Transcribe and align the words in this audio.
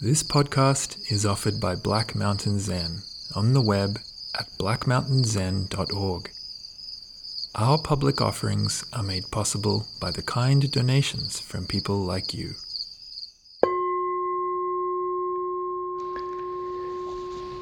This 0.00 0.22
podcast 0.22 1.10
is 1.10 1.26
offered 1.26 1.58
by 1.58 1.74
Black 1.74 2.14
Mountain 2.14 2.60
Zen 2.60 3.02
on 3.34 3.52
the 3.52 3.60
web 3.60 3.98
at 4.32 4.46
blackmountainzen.org. 4.56 6.30
Our 7.56 7.78
public 7.78 8.20
offerings 8.20 8.84
are 8.92 9.02
made 9.02 9.32
possible 9.32 9.88
by 9.98 10.12
the 10.12 10.22
kind 10.22 10.70
donations 10.70 11.40
from 11.40 11.66
people 11.66 11.96
like 11.96 12.32
you. 12.32 12.54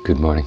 Good 0.04 0.20
morning. 0.20 0.44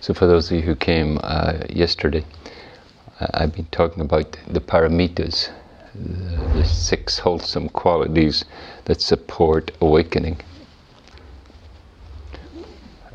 So, 0.00 0.14
for 0.14 0.26
those 0.26 0.50
of 0.50 0.56
you 0.56 0.62
who 0.62 0.74
came 0.74 1.18
uh, 1.22 1.58
yesterday, 1.68 2.24
I've 3.18 3.54
been 3.54 3.64
talking 3.66 4.02
about 4.02 4.36
the 4.46 4.60
paramitas, 4.60 5.48
the, 5.94 6.64
six 6.64 7.18
wholesome 7.18 7.70
qualities 7.70 8.44
that 8.84 9.00
support 9.00 9.70
awakening. 9.80 10.38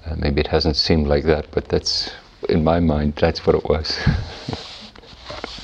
Uh, 0.05 0.15
maybe 0.17 0.41
it 0.41 0.47
hasn't 0.47 0.75
seemed 0.75 1.07
like 1.07 1.23
that, 1.25 1.51
but 1.51 1.69
that's, 1.69 2.09
in 2.49 2.63
my 2.63 2.79
mind, 2.79 3.13
that's 3.17 3.45
what 3.45 3.55
it 3.55 3.63
was. 3.63 3.99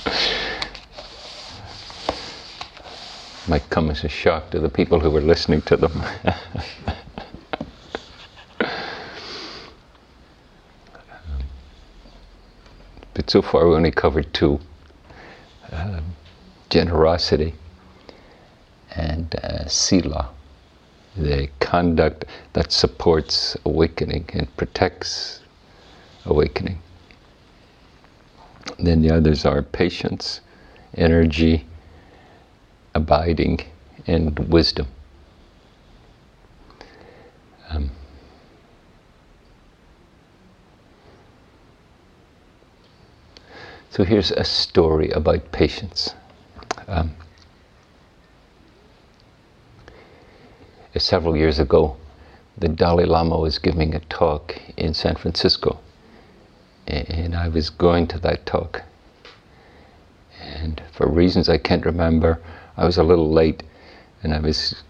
Might 3.47 3.67
come 3.71 3.89
as 3.89 4.03
a 4.03 4.09
shock 4.09 4.51
to 4.51 4.59
the 4.59 4.69
people 4.69 4.99
who 4.99 5.09
were 5.09 5.21
listening 5.21 5.63
to 5.63 5.77
them. 5.77 6.03
so 13.27 13.41
far 13.41 13.67
we 13.67 13.75
only 13.75 13.91
covered 13.91 14.33
two 14.33 14.59
um, 15.71 16.15
generosity 16.69 17.53
and 18.95 19.35
uh, 19.35 19.67
sila, 19.67 20.29
the 21.15 21.49
conduct 21.59 22.25
that 22.53 22.71
supports 22.71 23.57
awakening 23.65 24.29
and 24.33 24.55
protects 24.57 25.41
awakening. 26.25 26.79
Then 28.79 29.01
the 29.01 29.11
others 29.11 29.45
are 29.45 29.61
patience, 29.61 30.41
energy, 30.95 31.65
abiding, 32.93 33.61
and 34.05 34.37
wisdom. 34.39 34.87
Um, 37.69 37.91
so 43.97 44.03
here's 44.03 44.29
a 44.29 44.43
story 44.43 45.09
about 45.09 45.51
patience. 45.51 46.13
Um, 46.87 47.15
several 50.95 51.35
years 51.35 51.57
ago, 51.57 51.97
the 52.59 52.67
Dalai 52.67 53.05
Lama 53.05 53.39
was 53.39 53.57
giving 53.57 53.95
a 53.95 53.99
talk 54.01 54.55
in 54.77 54.93
San 54.93 55.15
Francisco, 55.15 55.79
and 56.85 57.35
I 57.35 57.47
was 57.47 57.71
going 57.71 58.05
to 58.09 58.19
that 58.19 58.45
talk. 58.45 58.83
And 60.43 60.79
for 60.91 61.09
reasons 61.09 61.49
I 61.49 61.57
can't 61.57 61.83
remember, 61.83 62.39
I 62.77 62.85
was 62.85 62.99
a 62.99 63.03
little 63.03 63.31
late, 63.31 63.63
and 64.21 64.31
I 64.31 64.39
was 64.39 64.83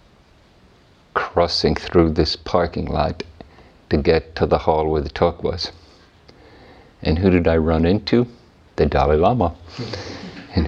crossing 1.14 1.76
through 1.76 2.12
this 2.12 2.36
parking 2.36 2.88
lot 2.88 3.24
to 3.90 3.96
get 3.96 4.36
to 4.36 4.46
the 4.46 4.58
hall 4.58 4.90
where 4.90 5.02
the 5.02 5.08
talk 5.08 5.44
was. 5.44 5.72
And 7.02 7.20
who 7.20 7.30
did 7.30 7.48
I 7.48 7.56
run 7.56 7.86
into? 7.86 8.28
The 8.78 8.86
Dalai 8.86 9.18
Lama. 9.18 9.56
And 10.56 10.68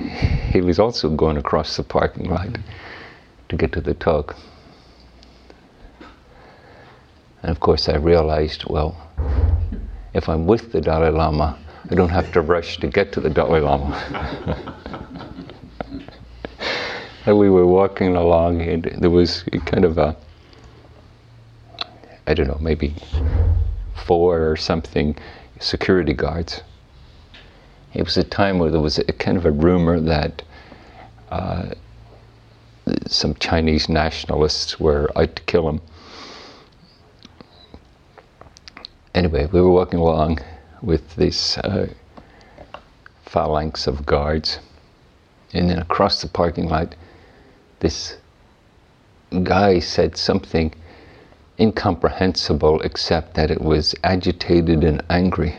he 0.52 0.62
was 0.62 0.80
also 0.80 1.10
going 1.10 1.38
across 1.38 1.78
the 1.78 1.84
parking 1.84 2.30
lot 2.30 2.58
to 3.50 3.56
get 3.56 3.72
to 3.74 3.82
the 3.82 3.94
talk. 3.94 4.36
And 7.42 7.52
of 7.52 7.60
course, 7.60 7.88
I 7.88 7.95
realized 7.95 8.66
well, 8.66 8.98
if 10.14 10.28
I'm 10.28 10.45
with 10.48 10.72
the 10.72 10.82
Dalai 10.82 11.10
Lama, 11.10 11.58
I 11.89 11.95
don't 11.95 12.10
have 12.10 12.32
to 12.33 12.42
rush 12.42 12.78
to 12.80 12.88
get 12.88 13.11
to 13.14 13.22
the 13.22 13.30
Dalai 13.30 13.61
Lama. 13.61 13.95
and 17.26 17.38
we 17.38 17.50
were 17.50 17.67
walking 17.67 18.16
along, 18.16 18.62
and 18.62 18.83
there 19.00 19.10
was 19.10 19.44
kind 19.66 19.86
of 19.86 19.98
a, 19.98 20.16
I 22.28 22.33
don't 22.33 22.48
know, 22.48 22.60
maybe 22.60 22.95
four 24.06 24.50
or 24.50 24.56
something 24.56 25.16
security 25.60 26.14
guards. 26.14 26.62
It 27.99 28.05
was 28.05 28.17
a 28.17 28.23
time 28.23 28.60
where 28.60 28.71
there 28.71 28.82
was 28.82 28.98
a 28.98 29.14
kind 29.14 29.37
of 29.37 29.45
a 29.45 29.52
rumor 29.52 29.99
that 29.99 30.42
uh, 31.30 31.70
some 33.08 33.33
Chinese 33.36 33.89
nationalists 33.89 34.80
were 34.80 35.10
out 35.15 35.36
to 35.36 35.43
kill 35.43 35.70
him 35.70 35.82
anyway, 39.20 39.45
we 39.52 39.59
were 39.61 39.71
walking 39.71 39.99
along 39.99 40.39
with 40.82 41.15
this 41.15 41.58
uh, 41.58 41.88
phalanx 43.26 43.86
of 43.86 44.05
guards, 44.05 44.59
and 45.54 45.70
then 45.70 45.80
across 45.80 46.21
the 46.21 46.27
parking 46.27 46.70
lot, 46.70 46.95
this 47.80 48.17
guy 49.43 49.80
said 49.80 50.15
something 50.15 50.73
incomprehensible 51.59 52.82
except 52.82 53.33
that 53.33 53.52
it 53.52 53.61
was 53.61 53.93
agitated 54.04 54.83
and 54.83 55.04
angry. 55.09 55.54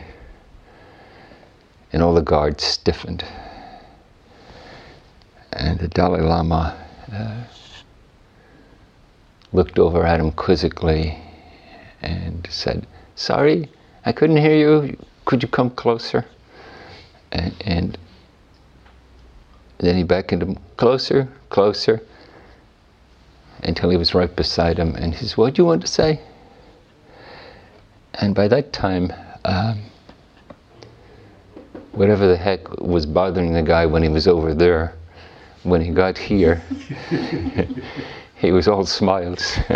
And 1.93 2.01
all 2.01 2.13
the 2.13 2.21
guards 2.21 2.63
stiffened. 2.63 3.25
And 5.53 5.79
the 5.79 5.87
Dalai 5.87 6.21
Lama 6.21 6.77
uh, 7.11 7.43
looked 9.51 9.77
over 9.77 10.05
at 10.05 10.19
him 10.19 10.31
quizzically 10.31 11.17
and 12.01 12.47
said, 12.49 12.87
Sorry, 13.15 13.69
I 14.05 14.11
couldn't 14.11 14.37
hear 14.37 14.55
you. 14.55 14.97
Could 15.25 15.43
you 15.43 15.49
come 15.49 15.69
closer? 15.69 16.25
And, 17.31 17.53
and 17.61 17.97
then 19.77 19.97
he 19.97 20.03
beckoned 20.03 20.41
him 20.41 20.57
closer, 20.77 21.27
closer, 21.49 22.01
until 23.63 23.89
he 23.89 23.97
was 23.97 24.15
right 24.15 24.33
beside 24.35 24.79
him. 24.79 24.95
And 24.95 25.13
he 25.13 25.19
says, 25.19 25.37
What 25.37 25.53
do 25.53 25.61
you 25.61 25.65
want 25.65 25.81
to 25.81 25.87
say? 25.87 26.21
And 28.13 28.35
by 28.35 28.47
that 28.47 28.73
time, 28.73 29.13
um, 29.45 29.81
whatever 31.93 32.27
the 32.27 32.37
heck 32.37 32.69
was 32.81 33.05
bothering 33.05 33.53
the 33.53 33.61
guy 33.61 33.85
when 33.85 34.03
he 34.03 34.09
was 34.09 34.27
over 34.27 34.53
there, 34.53 34.93
when 35.63 35.81
he 35.81 35.91
got 35.91 36.17
here, 36.17 36.61
he 38.35 38.51
was 38.51 38.67
all 38.67 38.85
smiles. 38.85 39.57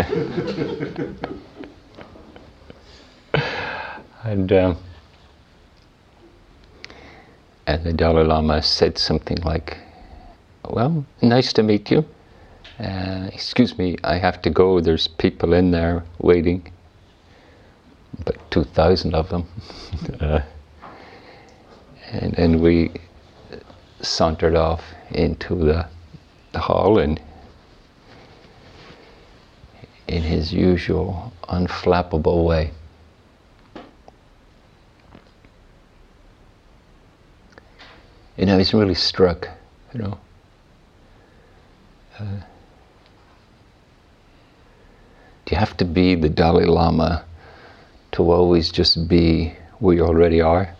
and 4.24 4.52
um, 4.52 4.76
and 7.66 7.84
the 7.84 7.92
Dalai 7.92 8.24
Lama 8.24 8.62
said 8.62 8.98
something 8.98 9.38
like, 9.38 9.78
"Well, 10.68 11.04
nice 11.22 11.52
to 11.54 11.62
meet 11.62 11.90
you. 11.90 12.04
Uh, 12.78 13.30
excuse 13.32 13.78
me, 13.78 13.96
I 14.04 14.18
have 14.18 14.42
to 14.42 14.50
go. 14.50 14.80
There's 14.80 15.06
people 15.08 15.52
in 15.52 15.70
there 15.70 16.04
waiting. 16.18 16.72
About 18.20 18.50
two 18.50 18.64
thousand 18.64 19.14
of 19.14 19.28
them." 19.28 19.46
uh, 20.20 20.40
and 22.16 22.60
we 22.60 22.90
sauntered 24.00 24.54
off 24.54 24.82
into 25.10 25.54
the, 25.54 25.86
the 26.52 26.58
hall 26.58 26.98
and 26.98 27.20
in 30.08 30.22
his 30.22 30.52
usual 30.52 31.32
unflappable 31.48 32.44
way. 32.44 32.70
And 38.38 38.50
I 38.50 38.56
was 38.56 38.74
really 38.74 38.94
struck, 38.94 39.48
you 39.92 40.00
know. 40.00 40.18
Uh, 42.18 42.40
do 45.44 45.54
you 45.54 45.56
have 45.56 45.76
to 45.78 45.84
be 45.84 46.14
the 46.14 46.28
Dalai 46.28 46.66
Lama 46.66 47.24
to 48.12 48.30
always 48.30 48.70
just 48.70 49.08
be 49.08 49.54
where 49.78 49.96
you 49.96 50.04
already 50.04 50.40
are? 50.40 50.75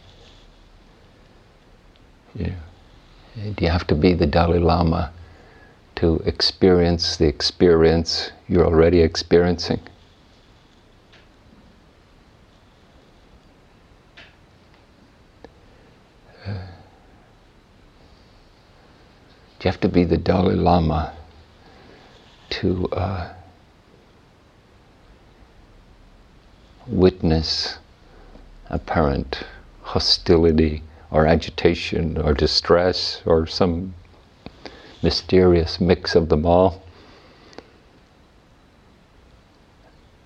Yeah. 2.37 2.55
Do 3.35 3.65
you 3.65 3.71
have 3.71 3.87
to 3.87 3.95
be 3.95 4.13
the 4.13 4.27
Dalai 4.27 4.59
Lama 4.59 5.13
to 5.97 6.17
experience 6.27 7.17
the 7.17 7.27
experience 7.27 8.31
you're 8.47 8.67
already 8.67 9.01
experiencing? 9.01 9.81
Uh, 16.47 16.53
do 19.59 19.65
you 19.65 19.71
have 19.71 19.81
to 19.81 19.89
be 19.89 20.05
the 20.05 20.19
Dalai 20.19 20.55
Lama 20.55 21.15
to 22.51 22.87
uh, 22.89 23.33
witness 26.87 27.79
apparent 28.69 29.43
hostility 29.83 30.83
or 31.11 31.27
agitation 31.27 32.19
or 32.19 32.35
distress 32.35 33.23
or 33.27 33.47
some 33.47 33.95
mysterious 35.03 35.81
mix 35.81 36.15
of 36.15 36.29
them 36.29 36.45
all 36.45 36.83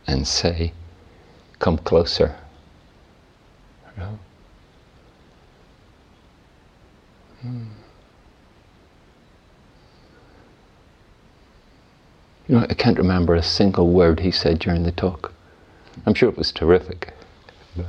and 0.06 0.27
say, 0.27 0.73
Come 1.59 1.77
closer. 1.79 2.37
You 3.97 4.03
know? 4.03 4.19
hmm. 7.43 7.65
You 12.49 12.56
know, 12.56 12.67
I 12.69 12.75
can't 12.75 12.99
remember 12.99 13.35
a 13.35 13.43
single 13.43 13.88
word 13.91 14.21
he 14.21 14.31
said 14.31 14.59
during 14.59 14.83
the 14.83 14.91
talk. 14.91 15.33
I'm 16.06 16.15
sure 16.15 16.29
it 16.29 16.38
was 16.38 16.50
terrific. 16.50 17.12
But, 17.76 17.87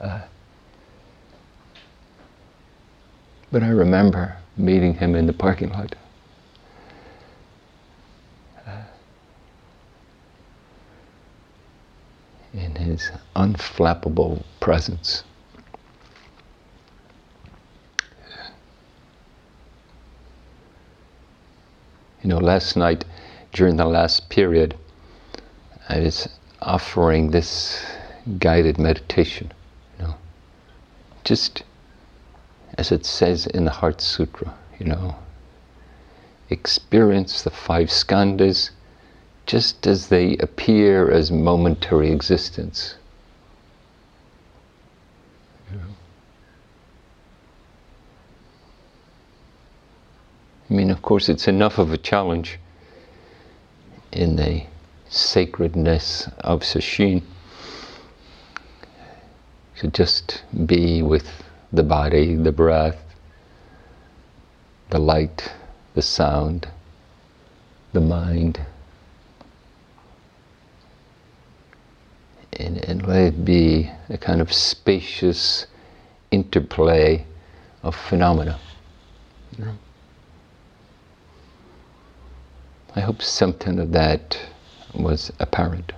uh, 0.00 0.20
but 3.52 3.62
I 3.62 3.68
remember 3.68 4.36
meeting 4.56 4.94
him 4.94 5.14
in 5.14 5.26
the 5.26 5.32
parking 5.32 5.70
lot. 5.70 5.94
Uh, 8.66 8.82
in 12.52 12.74
his 12.76 13.10
unflappable 13.34 14.44
presence. 14.60 15.24
You 22.22 22.28
know, 22.28 22.38
last 22.38 22.76
night 22.76 23.04
during 23.52 23.76
the 23.76 23.86
last 23.86 24.28
period, 24.28 24.76
I 25.88 26.00
was 26.00 26.28
offering 26.60 27.30
this 27.30 27.84
guided 28.38 28.78
meditation, 28.78 29.50
you 29.98 30.04
know, 30.04 30.14
just 31.24 31.62
as 32.78 32.92
it 32.92 33.04
says 33.04 33.46
in 33.46 33.64
the 33.64 33.70
Heart 33.70 34.00
Sutra, 34.00 34.54
you 34.78 34.86
know, 34.86 35.16
experience 36.48 37.42
the 37.42 37.50
five 37.50 37.88
skandhas 37.88 38.70
just 39.46 39.86
as 39.86 40.08
they 40.08 40.36
appear 40.38 41.10
as 41.10 41.30
momentary 41.30 42.10
existence. 42.10 42.96
I 50.70 50.72
mean, 50.72 50.90
of 50.90 51.02
course, 51.02 51.28
it's 51.28 51.48
enough 51.48 51.78
of 51.78 51.92
a 51.92 51.98
challenge 51.98 52.60
in 54.12 54.36
the 54.36 54.62
sacredness 55.08 56.28
of 56.38 56.60
sesshin 56.60 57.22
to 59.78 59.88
just 59.88 60.44
be 60.66 61.02
with 61.02 61.42
the 61.72 61.82
body, 61.82 62.34
the 62.34 62.52
breath, 62.52 63.02
the 64.90 64.98
light, 64.98 65.52
the 65.94 66.02
sound, 66.02 66.68
the 67.92 68.00
mind. 68.00 68.60
And, 72.52 72.84
and 72.84 73.06
let 73.06 73.22
it 73.22 73.44
be 73.44 73.90
a 74.08 74.18
kind 74.18 74.40
of 74.40 74.52
spacious 74.52 75.66
interplay 76.30 77.24
of 77.82 77.96
phenomena. 77.96 78.58
I 82.94 83.00
hope 83.00 83.22
something 83.22 83.78
of 83.78 83.92
that 83.92 84.38
was 84.94 85.32
apparent. 85.38 85.92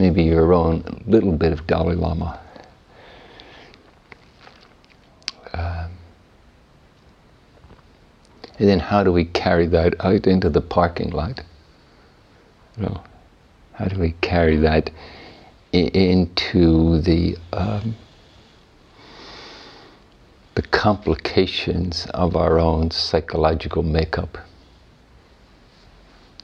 Maybe 0.00 0.22
your 0.22 0.54
own 0.54 1.04
little 1.06 1.32
bit 1.32 1.52
of 1.52 1.66
Dalai 1.66 1.94
Lama. 1.94 2.40
Um, 5.52 5.90
and 8.58 8.66
then 8.66 8.78
how 8.78 9.04
do 9.04 9.12
we 9.12 9.26
carry 9.26 9.66
that 9.66 10.02
out 10.02 10.26
into 10.26 10.48
the 10.48 10.62
parking 10.62 11.10
lot? 11.10 11.42
You 12.78 12.98
how 13.74 13.84
do 13.88 14.00
we 14.00 14.12
carry 14.22 14.56
that 14.56 14.90
into 15.72 17.02
the 17.02 17.36
um, 17.52 17.94
the 20.54 20.62
complications 20.62 22.06
of 22.14 22.36
our 22.36 22.58
own 22.58 22.90
psychological 22.90 23.82
makeup. 23.82 24.38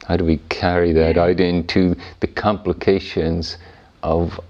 How 0.06 0.16
do 0.16 0.24
we 0.24 0.36
carry 0.48 0.92
that 0.92 1.18
out 1.18 1.40
into 1.40 1.96
the 2.20 2.28
complications 2.28 3.58
of 4.04 4.40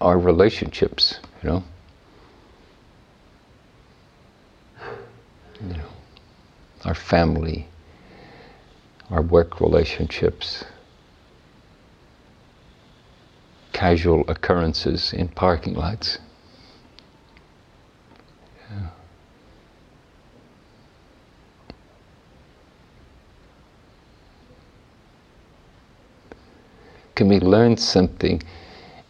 our 0.00 0.18
relationships, 0.18 1.20
you 1.40 1.50
know? 1.50 1.64
You 5.60 5.76
know, 5.76 5.88
our 6.84 6.96
family, 6.96 7.68
our 9.08 9.22
work 9.22 9.60
relationships, 9.60 10.64
casual 13.72 14.24
occurrences 14.28 15.12
in 15.12 15.28
parking 15.28 15.74
lots. 15.74 16.18
Can 27.14 27.28
we 27.28 27.38
learn 27.38 27.76
something 27.76 28.42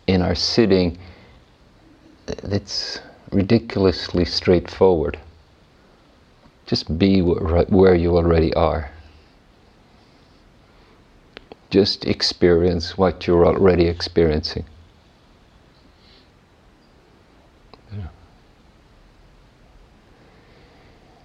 in 0.07 0.21
our 0.21 0.35
sitting 0.35 0.99
that's 2.27 3.01
ridiculously 3.33 4.25
straightforward? 4.25 5.19
Just 6.67 6.99
be 6.99 7.21
where 7.21 7.95
you 7.95 8.17
already 8.17 8.53
are. 8.55 8.91
Just 11.71 12.05
experience 12.05 12.97
what 12.97 13.27
you're 13.27 13.47
already 13.47 13.87
experiencing. 13.87 14.65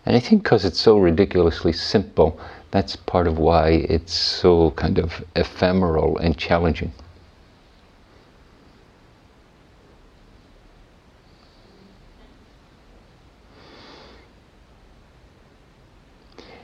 And 0.06 0.16
I 0.16 0.20
think 0.20 0.44
because 0.44 0.66
it's 0.66 0.80
so 0.80 0.98
ridiculously 0.98 1.72
simple, 1.72 2.40
that's 2.72 2.96
part 2.96 3.28
of 3.28 3.40
why 3.40 3.70
it's 3.70 4.14
so 4.14 4.72
kind 4.72 5.00
of 5.00 5.24
ephemeral 5.36 6.18
and 6.18 6.38
challenging. 6.38 6.92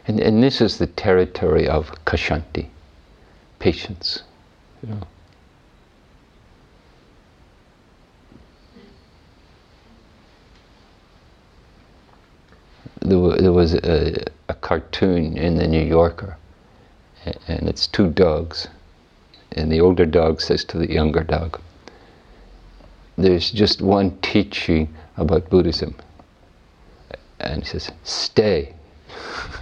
And, 0.07 0.19
and 0.19 0.43
this 0.43 0.61
is 0.61 0.77
the 0.77 0.85
territory 0.85 1.67
of 1.67 1.91
kshanti, 2.05 2.67
patience. 3.57 4.21
You 4.83 4.89
know. 4.89 5.07
There, 13.05 13.37
there 13.37 13.53
was 13.53 13.73
a, 13.73 14.25
a, 14.49 14.53
cartoon 14.53 15.37
in 15.37 15.55
the 15.55 15.67
New 15.67 15.83
Yorker, 15.83 16.37
and 17.47 17.69
it's 17.69 17.87
two 17.87 18.09
dogs, 18.09 18.67
and 19.51 19.71
the 19.71 19.79
older 19.79 20.05
dog 20.05 20.41
says 20.41 20.63
to 20.65 20.77
the 20.77 20.91
younger 20.91 21.23
dog, 21.23 21.61
"There's 23.17 23.51
just 23.51 23.81
one 23.81 24.17
teaching 24.21 24.93
about 25.17 25.49
Buddhism," 25.49 25.95
and 27.39 27.63
he 27.63 27.69
says, 27.69 27.91
"Stay." 28.03 28.73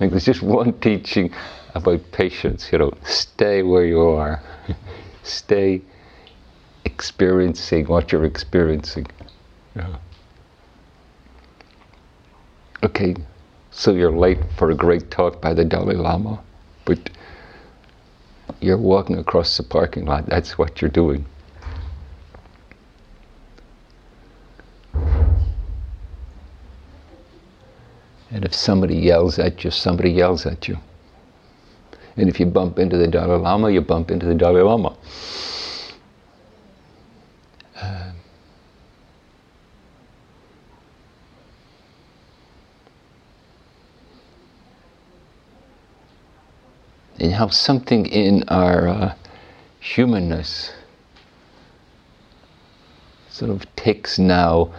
like 0.00 0.10
there's 0.10 0.24
just 0.24 0.42
one 0.42 0.72
teaching 0.80 1.32
about 1.74 2.00
patience, 2.12 2.72
you 2.72 2.78
know, 2.78 2.92
stay 3.04 3.62
where 3.62 3.84
you 3.84 4.00
are. 4.00 4.42
stay 5.22 5.82
experiencing 6.84 7.86
what 7.86 8.12
you're 8.12 8.24
experiencing. 8.24 9.06
Yeah. 9.76 9.96
Okay, 12.82 13.14
so 13.70 13.92
you're 13.92 14.10
late 14.10 14.38
for 14.56 14.70
a 14.70 14.74
great 14.74 15.10
talk 15.10 15.40
by 15.40 15.52
the 15.52 15.64
Dalai 15.64 15.94
Lama, 15.94 16.42
but 16.84 17.10
you're 18.60 18.78
walking 18.78 19.18
across 19.18 19.56
the 19.56 19.62
parking 19.62 20.06
lot. 20.06 20.26
That's 20.26 20.56
what 20.56 20.80
you're 20.80 20.90
doing. 20.90 21.26
And 28.32 28.44
if 28.44 28.54
somebody 28.54 28.94
yells 28.94 29.38
at 29.38 29.64
you, 29.64 29.70
somebody 29.70 30.10
yells 30.10 30.46
at 30.46 30.68
you. 30.68 30.78
And 32.16 32.28
if 32.28 32.38
you 32.38 32.46
bump 32.46 32.78
into 32.78 32.96
the 32.96 33.08
Dalai 33.08 33.38
Lama, 33.38 33.70
you 33.70 33.80
bump 33.80 34.10
into 34.10 34.26
the 34.26 34.34
Dalai 34.34 34.62
Lama. 34.62 34.96
And 47.20 47.32
how 47.34 47.48
something 47.48 48.06
in 48.06 48.42
our 48.48 48.88
uh, 48.88 49.14
humanness 49.78 50.72
sort 53.28 53.50
of 53.50 53.76
takes 53.76 54.18
now 54.18 54.72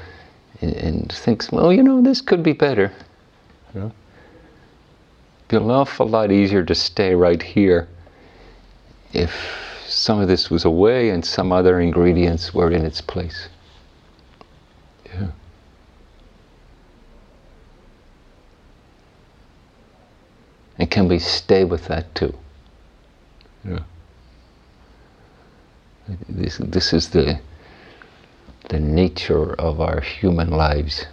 and, 0.61 0.73
and, 0.73 1.11
thinks, 1.11 1.51
well, 1.51 1.71
you 1.71 1.81
know, 1.81 2.01
this 2.01 2.21
could 2.21 2.43
be 2.43 2.53
better. 2.53 2.91
You 3.73 3.79
know? 3.79 3.91
Be 5.47 5.57
an 5.57 5.69
awful 5.69 6.07
lot 6.07 6.31
easier 6.31 6.63
to 6.63 6.75
stay 6.75 7.15
right 7.15 7.41
here 7.41 7.87
if 9.13 9.31
some 10.01 10.19
of 10.19 10.27
this 10.27 10.49
was 10.49 10.65
away 10.65 11.11
and 11.11 11.23
some 11.23 11.51
other 11.51 11.79
ingredients 11.79 12.55
were 12.55 12.71
in 12.71 12.83
its 12.83 13.01
place. 13.01 13.49
Yeah. 15.05 15.27
And 20.79 20.89
can 20.89 21.07
we 21.07 21.19
stay 21.19 21.65
with 21.65 21.85
that 21.85 22.15
too? 22.15 22.33
Yeah. 23.63 23.83
This, 26.27 26.57
this 26.57 26.93
is 26.93 27.09
the, 27.11 27.39
the 28.69 28.79
nature 28.79 29.53
of 29.53 29.79
our 29.79 30.01
human 30.01 30.49
lives. 30.49 31.05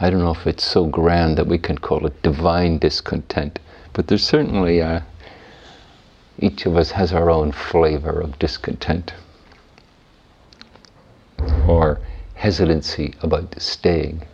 I 0.00 0.08
don't 0.08 0.20
know 0.20 0.30
if 0.30 0.46
it's 0.46 0.64
so 0.64 0.86
grand 0.86 1.36
that 1.36 1.46
we 1.46 1.58
can 1.58 1.76
call 1.76 2.06
it 2.06 2.22
divine 2.22 2.78
discontent, 2.78 3.58
but 3.92 4.06
there's 4.06 4.24
certainly 4.24 4.78
a, 4.78 5.04
each 6.38 6.64
of 6.64 6.76
us 6.76 6.92
has 6.92 7.12
our 7.12 7.30
own 7.30 7.52
flavor 7.52 8.18
of 8.18 8.38
discontent 8.38 9.12
or 11.68 12.00
hesitancy 12.34 13.14
about 13.22 13.60
staying. 13.60 14.26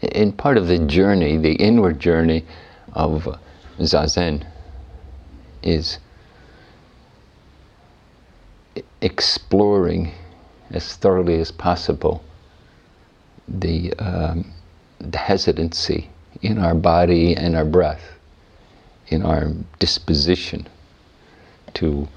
In 0.00 0.32
part 0.32 0.56
of 0.56 0.66
the 0.66 0.78
journey, 0.78 1.36
the 1.36 1.54
inward 1.54 2.00
journey 2.00 2.44
of 2.92 3.38
Zazen 3.78 4.44
is 5.62 5.98
exploring 9.00 10.12
as 10.70 10.96
thoroughly 10.96 11.40
as 11.40 11.50
possible 11.50 12.22
the, 13.48 13.92
um, 13.94 14.52
the 14.98 15.18
hesitancy 15.18 16.08
in 16.40 16.58
our 16.58 16.74
body 16.74 17.36
and 17.36 17.56
our 17.56 17.64
breath, 17.64 18.02
in 19.08 19.22
our 19.22 19.48
disposition 19.78 20.66
to 21.74 22.08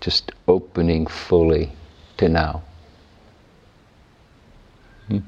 just 0.00 0.32
opening 0.46 1.06
fully 1.06 1.72
to 2.16 2.28
now. 2.28 2.62
Hmm? 5.08 5.18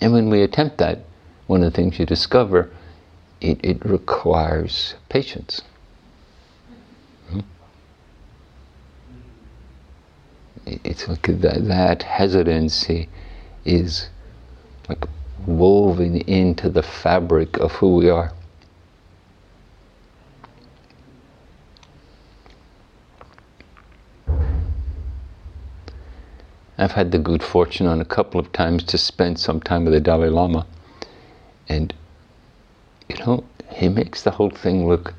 And 0.00 0.12
when 0.12 0.30
we 0.30 0.42
attempt 0.42 0.78
that, 0.78 1.00
one 1.46 1.62
of 1.62 1.72
the 1.72 1.76
things 1.76 1.98
you 1.98 2.06
discover, 2.06 2.70
it, 3.40 3.58
it 3.64 3.84
requires 3.84 4.94
patience. 5.08 5.62
It's 10.66 11.08
like 11.08 11.22
that, 11.22 11.66
that 11.68 12.02
hesitancy 12.02 13.08
is 13.64 14.08
like 14.88 15.04
woven 15.46 16.16
into 16.22 16.68
the 16.68 16.82
fabric 16.82 17.58
of 17.58 17.72
who 17.72 17.96
we 17.96 18.10
are. 18.10 18.32
I've 26.76 26.92
had 26.92 27.12
the 27.12 27.18
good 27.18 27.42
fortune 27.42 27.86
on 27.86 28.00
a 28.00 28.06
couple 28.06 28.40
of 28.40 28.52
times 28.52 28.84
to 28.84 28.96
spend 28.96 29.38
some 29.38 29.60
time 29.60 29.84
with 29.84 29.92
the 29.92 30.00
Dalai 30.00 30.30
Lama. 30.30 30.66
And, 31.68 31.92
you 33.06 33.16
know, 33.18 33.44
he 33.70 33.90
makes 33.90 34.22
the 34.22 34.30
whole 34.30 34.48
thing 34.48 34.88
look 34.88 35.12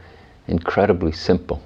incredibly 0.48 1.12
simple. 1.12 1.62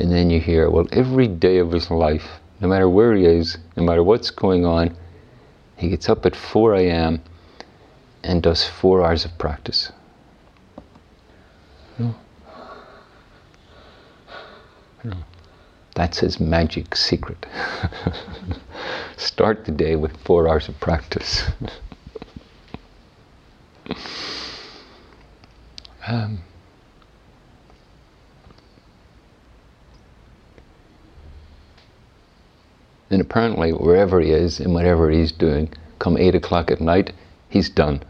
And 0.00 0.10
then 0.10 0.30
you 0.30 0.40
hear, 0.40 0.70
well, 0.70 0.86
every 0.92 1.28
day 1.28 1.58
of 1.58 1.72
his 1.72 1.90
life, 1.90 2.40
no 2.58 2.68
matter 2.68 2.88
where 2.88 3.14
he 3.14 3.26
is, 3.26 3.58
no 3.76 3.82
matter 3.82 4.02
what's 4.02 4.30
going 4.30 4.64
on, 4.64 4.96
he 5.76 5.90
gets 5.90 6.08
up 6.08 6.24
at 6.24 6.34
4 6.34 6.74
a.m. 6.76 7.22
and 8.24 8.42
does 8.42 8.66
four 8.66 9.04
hours 9.04 9.26
of 9.26 9.36
practice. 9.36 9.92
That's 15.94 16.20
his 16.20 16.40
magic 16.40 16.96
secret. 16.96 17.44
Start 19.18 19.66
the 19.66 19.72
day 19.72 19.96
with 19.96 20.16
four 20.24 20.48
hours 20.48 20.66
of 20.70 20.80
practice. 20.80 21.44
um, 26.06 26.38
And 33.10 33.20
apparently, 33.20 33.72
wherever 33.72 34.20
he 34.20 34.30
is 34.30 34.60
and 34.60 34.72
whatever 34.72 35.10
he's 35.10 35.32
doing, 35.32 35.72
come 35.98 36.16
eight 36.16 36.36
o'clock 36.36 36.70
at 36.70 36.80
night, 36.80 37.12
he's 37.48 37.68
done. 37.68 38.00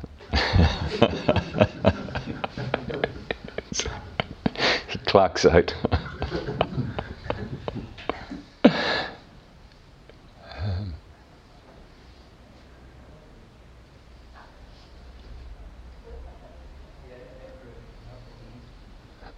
he 4.89 4.99
clocks 5.07 5.47
out. 5.47 5.75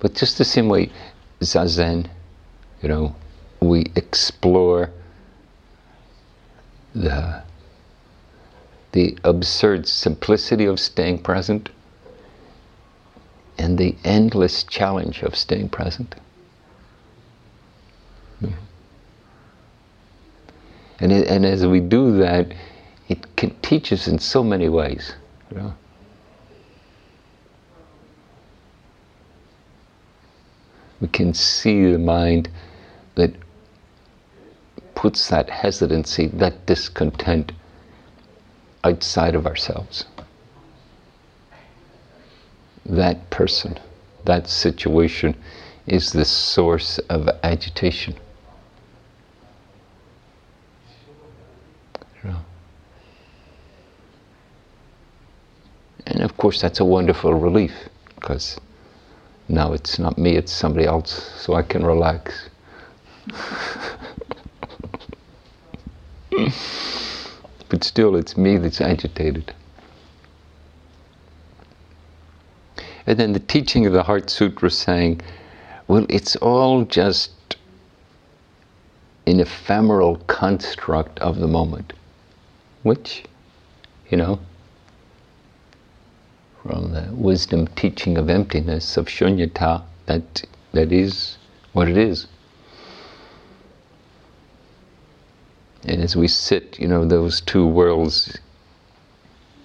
but 0.00 0.14
just 0.14 0.36
the 0.38 0.44
same 0.44 0.68
way, 0.68 0.90
zazen, 1.40 2.10
you 2.82 2.88
know, 2.88 3.14
we 3.60 3.86
explore 3.94 4.90
the, 6.94 7.42
the 8.92 9.18
absurd 9.24 9.86
simplicity 9.86 10.66
of 10.66 10.78
staying 10.78 11.22
present 11.22 11.70
and 13.58 13.78
the 13.78 13.96
endless 14.04 14.64
challenge 14.64 15.22
of 15.22 15.36
staying 15.36 15.68
present. 15.68 16.14
And, 21.02 21.10
it, 21.10 21.26
and 21.26 21.44
as 21.44 21.66
we 21.66 21.80
do 21.80 22.16
that, 22.18 22.54
it 23.08 23.34
can 23.34 23.50
teach 23.60 23.92
us 23.92 24.06
in 24.06 24.20
so 24.20 24.44
many 24.44 24.68
ways. 24.68 25.14
You 25.50 25.56
know? 25.56 25.74
We 31.00 31.08
can 31.08 31.34
see 31.34 31.90
the 31.90 31.98
mind 31.98 32.48
that 33.16 33.34
puts 35.02 35.28
that 35.30 35.50
hesitancy, 35.50 36.28
that 36.28 36.64
discontent 36.64 37.50
outside 38.84 39.34
of 39.34 39.48
ourselves. 39.48 40.04
That 42.86 43.28
person, 43.28 43.80
that 44.26 44.48
situation 44.48 45.34
is 45.88 46.12
the 46.12 46.24
source 46.24 46.98
of 47.10 47.28
agitation. 47.42 48.14
And 56.06 56.22
of 56.22 56.36
course, 56.36 56.60
that's 56.60 56.78
a 56.78 56.84
wonderful 56.84 57.34
relief 57.34 57.72
because 58.14 58.60
now 59.48 59.72
it's 59.72 59.98
not 59.98 60.16
me, 60.16 60.36
it's 60.36 60.52
somebody 60.52 60.86
else, 60.86 61.10
so 61.40 61.54
I 61.54 61.62
can 61.62 61.84
relax. 61.84 62.50
but 67.68 67.84
still, 67.84 68.16
it's 68.16 68.36
me 68.36 68.56
that's 68.56 68.80
agitated. 68.80 69.54
And 73.06 73.18
then 73.18 73.32
the 73.32 73.40
teaching 73.40 73.86
of 73.86 73.92
the 73.92 74.02
Heart 74.02 74.30
Sutra 74.30 74.70
saying, 74.70 75.20
well, 75.88 76.06
it's 76.08 76.36
all 76.36 76.84
just 76.84 77.32
an 79.26 79.40
ephemeral 79.40 80.16
construct 80.26 81.18
of 81.18 81.38
the 81.38 81.48
moment, 81.48 81.92
which, 82.82 83.24
you 84.10 84.16
know, 84.16 84.38
from 86.62 86.92
the 86.92 87.08
wisdom 87.12 87.66
teaching 87.68 88.16
of 88.18 88.30
emptiness, 88.30 88.96
of 88.96 89.06
shunyata, 89.06 89.82
that, 90.06 90.44
that 90.72 90.92
is 90.92 91.36
what 91.72 91.88
it 91.88 91.96
is. 91.96 92.26
And 95.84 96.00
as 96.00 96.14
we 96.14 96.28
sit, 96.28 96.78
you 96.78 96.86
know, 96.86 97.04
those 97.04 97.40
two 97.40 97.66
worlds 97.66 98.38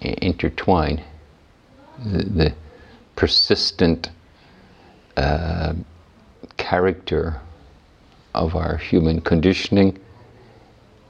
intertwine 0.02 1.04
the, 2.06 2.24
the 2.24 2.54
persistent 3.16 4.10
uh, 5.16 5.74
character 6.58 7.42
of 8.36 8.56
our 8.56 8.78
human 8.78 9.22
conditioning 9.22 9.98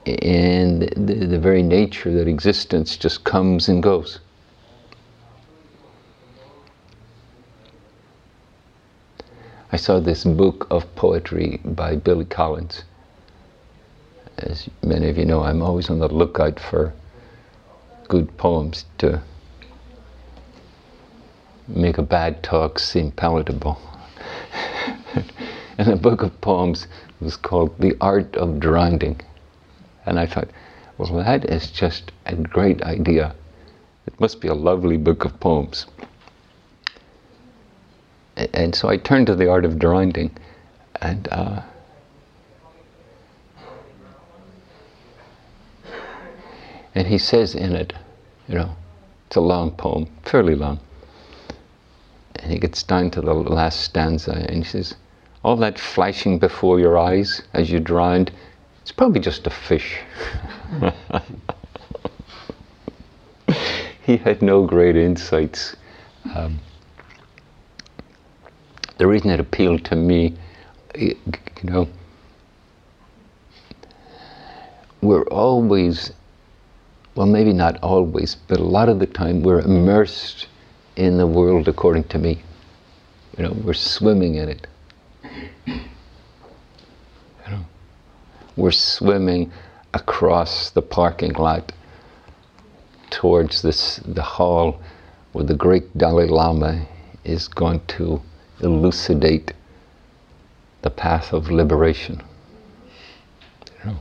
and 0.06 0.84
the, 0.84 1.26
the 1.26 1.40
very 1.40 1.62
nature 1.62 2.14
that 2.14 2.28
existence 2.28 2.96
just 2.96 3.26
comes 3.26 3.68
and 3.68 3.84
goes. 3.84 4.20
I 9.70 9.76
saw 9.76 10.00
this 10.00 10.24
book 10.24 10.66
of 10.72 10.96
poetry 10.96 11.60
by 11.66 11.98
Billy 11.98 12.24
Collins. 12.24 12.84
As 14.38 14.70
many 14.84 15.10
of 15.10 15.18
you 15.18 15.26
know, 15.26 15.44
I'm 15.44 15.62
always 15.62 15.90
on 15.90 16.00
the 16.00 16.08
lookout 16.08 16.60
for 16.60 16.94
good 18.08 18.38
poems 18.38 18.86
to 19.00 19.22
make 21.68 21.98
a 21.98 22.04
bad 22.04 22.44
talk 22.44 22.80
seem 22.80 23.12
palatable. 23.12 23.80
and 25.78 25.90
a 25.90 25.96
book 25.96 26.22
of 26.22 26.40
poems 26.42 26.88
was 27.20 27.36
called 27.36 27.78
The 27.80 27.96
Art 28.00 28.36
of 28.36 28.60
Drowning. 28.60 29.22
And 30.06 30.20
I 30.20 30.26
thought, 30.26 30.50
well, 30.98 31.14
that 31.24 31.46
is 31.46 31.72
just 31.72 32.12
a 32.26 32.36
great 32.36 32.82
idea. 32.84 33.36
It 34.06 34.20
must 34.20 34.40
be 34.40 34.48
a 34.48 34.54
lovely 34.54 34.98
book 34.98 35.26
of 35.26 35.40
poems. 35.40 35.86
And 38.36 38.74
so 38.76 38.88
I 38.88 38.98
turned 38.98 39.28
to 39.28 39.36
The 39.36 39.50
Art 39.50 39.66
of 39.66 39.80
Drowning, 39.80 40.32
and 41.02 41.28
uh, 41.32 41.62
and 46.96 47.08
he 47.08 47.18
says 47.18 47.56
in 47.56 47.76
it, 47.76 47.94
you 48.48 48.56
know, 48.56 48.76
it's 49.28 49.36
a 49.36 49.42
long 49.42 49.72
poem, 49.72 50.08
fairly 50.24 50.56
long. 50.56 50.80
And 52.36 52.52
he 52.52 52.60
gets 52.60 52.84
down 52.84 53.12
to 53.12 53.22
the 53.22 53.34
last 53.34 53.82
stanza 53.82 54.32
and 54.32 54.58
he 54.58 54.64
says, 54.64 54.96
All 55.44 55.58
that 55.58 55.78
flashing 55.80 56.40
before 56.40 56.80
your 56.80 56.98
eyes 56.98 57.42
as 57.54 57.70
you 57.70 57.80
drowned, 57.80 58.32
it's 58.82 58.92
probably 58.92 59.20
just 59.20 59.46
a 59.48 59.50
fish. 59.50 60.00
he 64.02 64.18
had 64.18 64.42
no 64.42 64.66
great 64.66 64.96
insights. 64.96 65.76
Um, 66.34 66.60
the 68.98 69.08
reason 69.08 69.30
it 69.30 69.40
appealed 69.40 69.84
to 69.86 69.96
me, 69.96 70.36
you 70.98 71.16
know, 71.64 71.88
we're 75.02 75.28
always, 75.28 76.12
well, 77.18 77.26
maybe 77.26 77.52
not 77.52 77.80
always, 77.82 78.36
but 78.48 78.60
a 78.60 78.64
lot 78.64 78.90
of 78.90 79.00
the 79.00 79.08
time 79.08 79.42
we're 79.42 79.62
immersed 79.62 80.48
in 80.96 81.18
the 81.18 81.26
world 81.26 81.68
according 81.68 82.04
to 82.04 82.20
me. 82.20 82.44
You 83.36 83.46
know, 83.46 83.54
we're 83.64 83.74
swimming 83.74 84.36
in 84.36 84.50
it. 84.50 84.68
You 85.66 85.80
know, 87.48 87.66
we're 88.56 88.70
swimming 88.70 89.52
across 89.96 90.70
the 90.70 90.84
parking 90.84 91.34
lot 91.34 91.72
towards 93.10 93.64
this 93.64 93.98
the 94.06 94.22
hall 94.22 94.80
where 95.32 95.46
the 95.46 95.56
great 95.56 95.98
Dalai 95.98 96.28
Lama 96.28 96.88
is 97.24 97.48
going 97.48 97.82
to 97.88 98.22
elucidate 98.60 99.54
the 100.84 100.92
path 100.92 101.34
of 101.34 101.50
liberation. 101.50 102.22
You 103.84 103.92
know? 103.92 103.98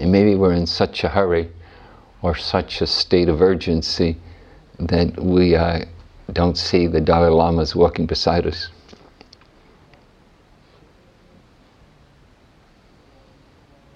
And 0.00 0.10
maybe 0.10 0.34
we're 0.34 0.54
in 0.54 0.66
such 0.66 1.04
a 1.04 1.08
hurry 1.10 1.50
or 2.22 2.34
such 2.34 2.80
a 2.80 2.86
state 2.86 3.28
of 3.28 3.42
urgency 3.42 4.16
that 4.78 5.22
we 5.22 5.54
uh, 5.54 5.84
don't 6.32 6.56
see 6.56 6.86
the 6.86 7.02
Dalai 7.02 7.28
Lamas 7.28 7.76
walking 7.76 8.06
beside 8.06 8.46
us. 8.46 8.70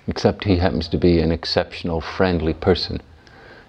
Except 0.07 0.45
he 0.45 0.57
happens 0.57 0.89
to 0.89 0.99
be 0.99 1.21
an 1.21 1.33
exceptional, 1.33 2.03
friendly 2.03 2.53
person 2.53 3.01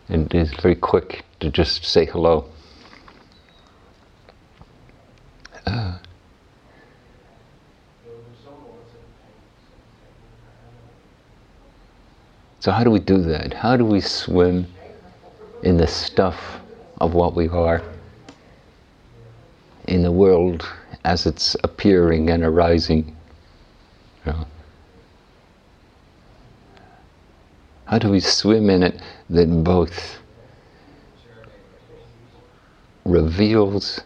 and 0.10 0.34
is 0.36 0.54
very 0.54 0.76
quick 0.76 1.24
to 1.40 1.50
just 1.50 1.86
say 1.86 2.06
hello. 2.06 2.46
Uh, 5.66 5.98
so, 12.66 12.72
how 12.72 12.84
do 12.84 12.90
we 12.90 12.98
do 12.98 13.20
that? 13.20 13.54
How 13.54 13.78
do 13.78 13.86
we 13.86 14.02
swim 14.02 14.66
in 15.62 15.78
the 15.78 15.86
stuff 15.86 16.60
of 17.00 17.14
what 17.14 17.36
we 17.36 17.48
are 17.48 17.84
in 19.88 20.02
the 20.02 20.12
world 20.12 20.68
as 21.04 21.28
it's 21.28 21.56
appearing 21.64 22.32
and 22.32 22.44
arising? 22.44 23.16
You 24.26 24.32
know? 24.32 24.48
How 27.86 28.00
do 28.00 28.10
we 28.10 28.20
swim 28.20 28.72
in 28.72 28.82
it 28.82 29.00
that 29.30 29.46
both 29.64 30.18
reveals 33.06 34.02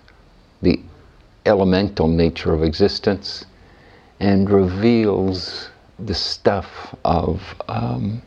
the 0.61 0.81
elemental 1.45 2.09
nature 2.09 2.53
of 2.53 2.63
existence 2.63 3.45
and 4.19 4.49
reveals 4.49 5.69
the 5.97 6.13
stuff 6.13 6.93
of 7.05 7.41
um, 7.69 8.21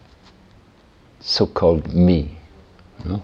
so 1.23 1.47
called 1.47 1.95
me. 1.95 2.39
Know? 3.05 3.23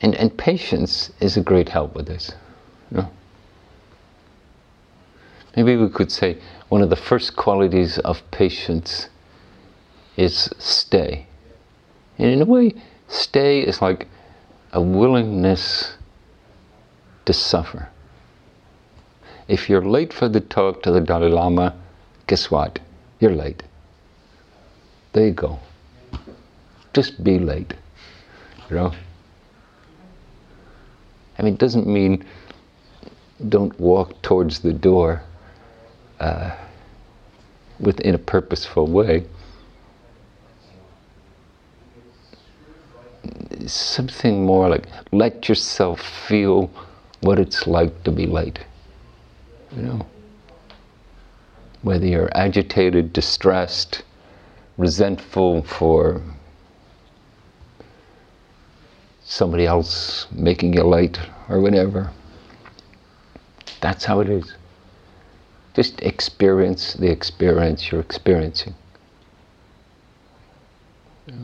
And, 0.00 0.14
and 0.14 0.36
patience 0.36 1.10
is 1.20 1.36
a 1.36 1.40
great 1.40 1.70
help 1.70 1.94
with 1.94 2.06
this. 2.06 2.32
Know? 2.90 3.10
Maybe 5.56 5.76
we 5.76 5.88
could 5.88 6.12
say 6.12 6.38
one 6.68 6.82
of 6.82 6.90
the 6.90 6.96
first 6.96 7.36
qualities 7.36 7.98
of 7.98 8.28
patience 8.30 9.08
is 10.16 10.50
stay. 10.58 11.26
And 12.18 12.28
in 12.30 12.42
a 12.42 12.44
way, 12.44 12.74
stay 13.08 13.60
is 13.60 13.80
like 13.80 14.08
a 14.72 14.80
willingness 14.80 15.96
to 17.24 17.32
suffer. 17.32 17.88
If 19.46 19.68
you're 19.68 19.84
late 19.84 20.12
for 20.12 20.28
the 20.28 20.40
talk 20.40 20.82
to 20.82 20.90
the 20.90 21.00
Dalai 21.00 21.28
Lama, 21.28 21.74
guess 22.26 22.50
what? 22.50 22.78
You're 23.20 23.34
late. 23.34 23.62
There 25.12 25.26
you 25.26 25.32
go. 25.32 25.58
Just 26.94 27.22
be 27.22 27.38
late. 27.38 27.74
You 28.70 28.76
know? 28.76 28.92
I 31.38 31.42
mean, 31.42 31.54
it 31.54 31.60
doesn't 31.60 31.86
mean 31.86 32.24
don't 33.48 33.78
walk 33.78 34.22
towards 34.22 34.60
the 34.60 34.72
door 34.72 35.22
uh, 36.20 36.54
within 37.80 38.14
a 38.14 38.18
purposeful 38.18 38.86
way. 38.86 39.24
Something 43.66 44.44
more 44.44 44.68
like 44.68 44.86
let 45.12 45.48
yourself 45.48 46.00
feel 46.00 46.70
what 47.20 47.38
it's 47.38 47.66
like 47.66 48.04
to 48.04 48.10
be 48.10 48.26
late. 48.26 48.60
You 49.76 49.82
know, 49.82 50.06
whether 51.82 52.06
you're 52.06 52.30
agitated, 52.34 53.12
distressed, 53.12 54.02
resentful 54.76 55.62
for 55.62 56.22
somebody 59.24 59.66
else 59.66 60.26
making 60.32 60.74
you 60.74 60.84
late 60.84 61.18
or 61.48 61.60
whatever. 61.60 62.10
That's 63.80 64.04
how 64.04 64.20
it 64.20 64.28
is. 64.28 64.54
Just 65.74 66.00
experience 66.02 66.94
the 66.94 67.10
experience 67.10 67.90
you're 67.90 68.00
experiencing. 68.00 68.74
Yeah. 71.26 71.34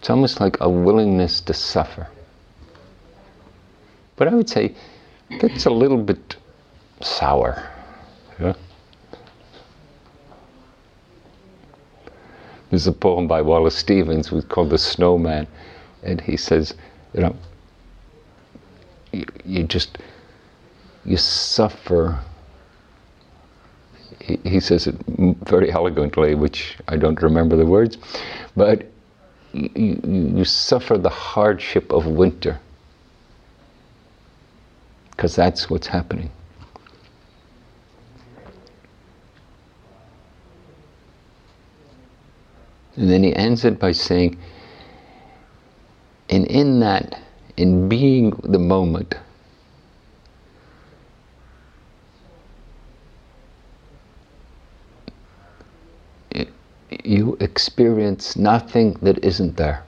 It's 0.00 0.08
almost 0.08 0.40
like 0.40 0.56
a 0.60 0.68
willingness 0.68 1.42
to 1.42 1.52
suffer. 1.52 2.08
But 4.16 4.28
I 4.28 4.34
would 4.34 4.48
say 4.48 4.74
that's 5.40 5.66
a 5.66 5.70
little 5.70 5.98
bit 5.98 6.36
sour. 7.02 7.70
Yeah? 8.40 8.54
There's 12.70 12.86
a 12.86 12.92
poem 12.92 13.28
by 13.28 13.42
Wallace 13.42 13.76
Stevens 13.76 14.32
called 14.48 14.70
The 14.70 14.78
Snowman, 14.78 15.46
and 16.02 16.20
he 16.20 16.36
says, 16.38 16.74
you 17.12 17.20
know, 17.20 17.36
you, 19.12 19.26
you 19.44 19.64
just 19.64 19.98
you 21.04 21.16
suffer 21.16 22.20
he, 24.20 24.38
he 24.44 24.60
says 24.60 24.86
it 24.86 24.94
very 25.06 25.72
elegantly 25.72 26.34
which 26.34 26.76
i 26.88 26.96
don't 26.96 27.22
remember 27.22 27.56
the 27.56 27.66
words 27.66 27.96
but 28.56 28.86
you, 29.52 30.00
you, 30.36 30.44
suffer 30.44 30.96
the 30.96 31.08
hardship 31.08 31.92
of 31.92 32.06
winter 32.06 32.60
because 35.10 35.34
that's 35.36 35.68
what's 35.68 35.86
happening. 35.86 36.30
And 42.96 43.10
then 43.10 43.22
he 43.22 43.34
ends 43.34 43.64
it 43.64 43.78
by 43.78 43.92
saying, 43.92 44.38
and 46.28 46.46
in 46.46 46.80
that, 46.80 47.20
in 47.56 47.88
being 47.88 48.30
the 48.44 48.58
moment, 48.58 49.14
you 57.04 57.36
experience 57.40 58.36
nothing 58.36 58.94
that 59.02 59.24
isn't 59.24 59.56
there. 59.56 59.84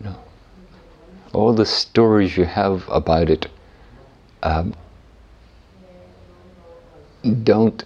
You 0.00 0.06
know, 0.06 0.16
all 1.32 1.52
the 1.52 1.66
stories 1.66 2.36
you 2.36 2.44
have 2.44 2.88
about 2.88 3.30
it 3.30 3.48
um, 4.42 4.74
don't 7.42 7.84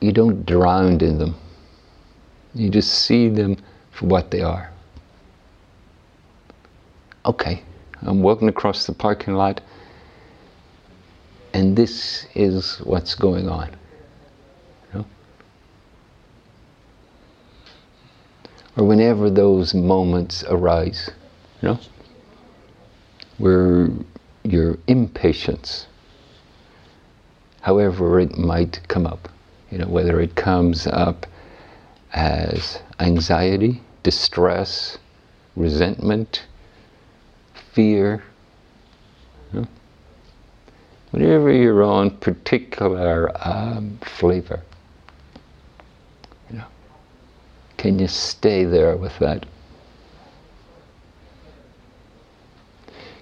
you 0.00 0.12
don't 0.12 0.46
drown 0.46 1.00
in 1.00 1.18
them. 1.18 1.34
You 2.54 2.70
just 2.70 3.06
see 3.06 3.28
them 3.28 3.56
for 3.90 4.06
what 4.06 4.30
they 4.30 4.40
are. 4.40 4.70
Okay, 7.26 7.62
I'm 8.02 8.22
walking 8.22 8.48
across 8.48 8.86
the 8.86 8.94
parking 8.94 9.34
lot, 9.34 9.60
and 11.52 11.76
this 11.76 12.26
is 12.34 12.78
what's 12.78 13.14
going 13.14 13.48
on. 13.48 13.76
You 14.92 15.00
know? 15.00 15.06
Or 18.76 18.84
whenever 18.84 19.30
those 19.30 19.74
moments 19.74 20.44
arise, 20.48 21.10
you 21.60 21.68
know, 21.68 21.80
where 23.38 23.88
your 24.44 24.78
impatience, 24.86 25.86
however 27.60 28.20
it 28.20 28.38
might 28.38 28.86
come 28.88 29.06
up, 29.06 29.28
you 29.70 29.78
know, 29.78 29.86
whether 29.86 30.20
it 30.20 30.34
comes 30.34 30.86
up 30.86 31.26
as 32.12 32.80
anxiety, 32.98 33.82
distress, 34.02 34.98
resentment, 35.56 36.46
fear, 37.72 38.22
you 39.52 39.60
know, 39.60 39.68
whatever 41.10 41.52
your 41.52 41.82
own 41.82 42.10
particular 42.18 43.30
um, 43.46 43.98
flavor. 44.02 44.62
You 46.50 46.58
know, 46.58 46.66
can 47.80 47.98
you 47.98 48.06
stay 48.06 48.64
there 48.64 48.94
with 48.94 49.18
that? 49.20 49.46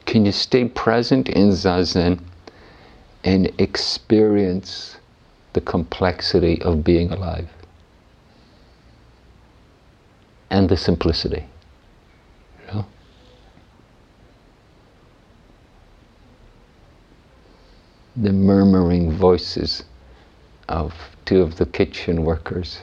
Can 0.05 0.27
you 0.27 0.33
stay 0.33 0.65
present 0.65 1.29
in 1.29 1.51
zazen 1.53 2.19
and 3.23 3.53
experience 3.61 4.97
the 5.53 5.61
complexity 5.61 6.61
of 6.63 6.83
being 6.83 7.13
alive 7.13 7.49
and 10.51 10.69
the 10.69 10.77
simplicity. 10.77 11.45
The 18.17 18.33
murmuring 18.33 19.13
voices 19.13 19.85
of 20.69 20.93
two 21.25 21.41
of 21.43 21.55
the 21.55 21.67
kitchen 21.67 22.25
workers 22.25 22.81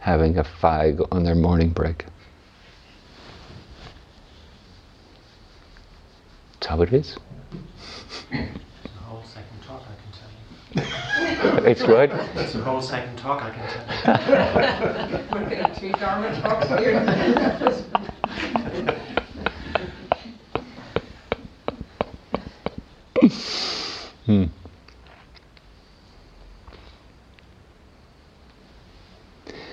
having 0.00 0.38
a 0.38 0.44
fag 0.44 1.06
on 1.12 1.22
their 1.24 1.34
morning 1.34 1.70
break. 1.70 2.06
That's 6.54 6.66
how 6.66 6.82
it 6.82 6.92
is. 6.92 7.16
It's 10.72 11.82
what? 11.82 12.10
That's 12.10 12.54
a 12.54 12.62
whole 12.62 12.80
second 12.80 13.16
talk, 13.16 13.42
I 13.42 13.50
can 13.50 13.68
tell 13.68 13.84
you. 15.08 15.24
We're 15.32 15.48
going 15.48 15.64
to 15.64 15.80
two 15.80 15.92
Dharma 15.92 16.40
talks 16.40 16.68
here. 16.68 17.00
hmm. 24.26 24.44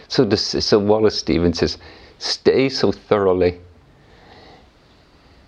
So, 0.08 0.24
this, 0.24 0.56
so 0.65 0.80
Wallace 0.80 1.17
Stevens 1.17 1.60
says, 1.60 1.78
stay 2.17 2.70
so 2.70 2.91
thoroughly 2.91 3.60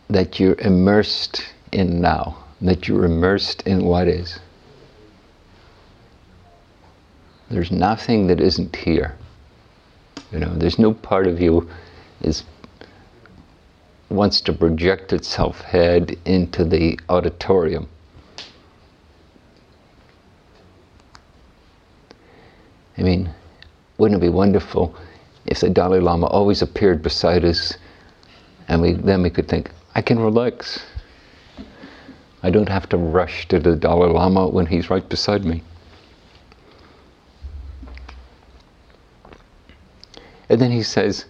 that 0.10 0.40
you're 0.40 0.60
immersed 0.60 1.54
in 1.72 2.02
now, 2.02 2.44
that 2.62 2.88
you're 2.88 3.06
immersed 3.06 3.62
in 3.64 3.86
what 3.86 4.08
is. 4.08 4.40
There's 7.50 7.72
nothing 7.72 8.28
that 8.28 8.40
isn't 8.40 8.76
here. 8.76 9.16
You 10.32 10.40
know, 10.40 10.54
there's 10.56 10.78
no 10.78 10.94
part 10.94 11.26
of 11.26 11.42
you 11.42 11.70
is 12.22 12.44
wants 14.10 14.42
to 14.42 14.54
project 14.54 15.14
itself 15.14 15.62
head 15.62 16.18
into 16.26 16.66
the 16.66 17.00
auditorium. 17.10 17.88
I 22.98 23.04
mean, 23.04 23.34
wouldn't 24.00 24.22
it 24.22 24.26
be 24.26 24.30
wonderful 24.30 24.96
if 25.46 25.60
the 25.60 25.70
Dalai 25.70 26.00
Lama 26.00 26.26
always 26.28 26.62
appeared 26.62 27.04
beside 27.04 27.46
us 27.46 27.78
and 28.68 28.82
we 28.82 28.94
then 28.94 29.22
we 29.22 29.30
could 29.30 29.48
think, 29.48 29.72
I 29.96 30.02
can 30.02 30.20
relax. 30.20 30.86
I 32.42 32.50
don't 32.50 32.70
have 32.70 32.88
to 32.90 32.98
rush 32.98 33.48
to 33.50 33.60
the 33.60 33.76
Dalai 33.76 34.12
Lama 34.12 34.48
when 34.48 34.66
he's 34.66 34.90
right 34.90 35.08
beside 35.08 35.44
me. 35.44 35.62
And 40.48 40.62
then 40.62 40.72
he 40.72 40.84
says, 40.84 41.26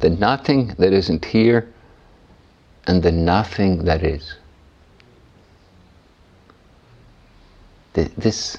the 0.00 0.10
nothing 0.10 0.68
that 0.78 0.92
isn't 0.92 1.24
here 1.24 1.72
and 2.86 3.02
the 3.02 3.12
nothing 3.12 3.84
that 3.84 4.02
is. 4.02 4.36
This 7.94 8.58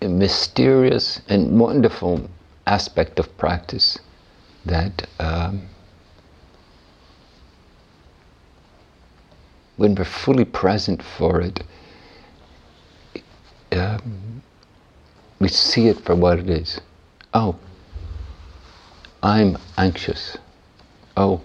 mysterious 0.00 1.20
and 1.28 1.58
wonderful 1.58 2.28
aspect 2.66 3.18
of 3.18 3.36
practice 3.38 3.98
that 4.64 5.08
um, 5.18 5.68
when 9.76 9.94
we're 9.94 10.04
fully 10.04 10.44
present 10.44 11.02
for 11.02 11.40
it, 11.40 11.62
um, 13.72 14.42
we 15.40 15.48
see 15.48 15.88
it 15.88 16.00
for 16.00 16.14
what 16.14 16.38
it 16.38 16.50
is. 16.50 16.80
Oh, 17.32 17.56
I'm 19.22 19.56
anxious. 19.76 20.36
Oh, 21.16 21.42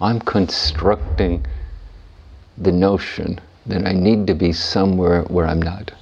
I'm 0.00 0.20
constructing 0.20 1.44
the 2.58 2.72
notion 2.72 3.40
that 3.66 3.86
I 3.86 3.92
need 3.92 4.26
to 4.28 4.34
be 4.34 4.52
somewhere 4.52 5.22
where 5.22 5.46
I'm 5.46 5.60
not. 5.60 5.92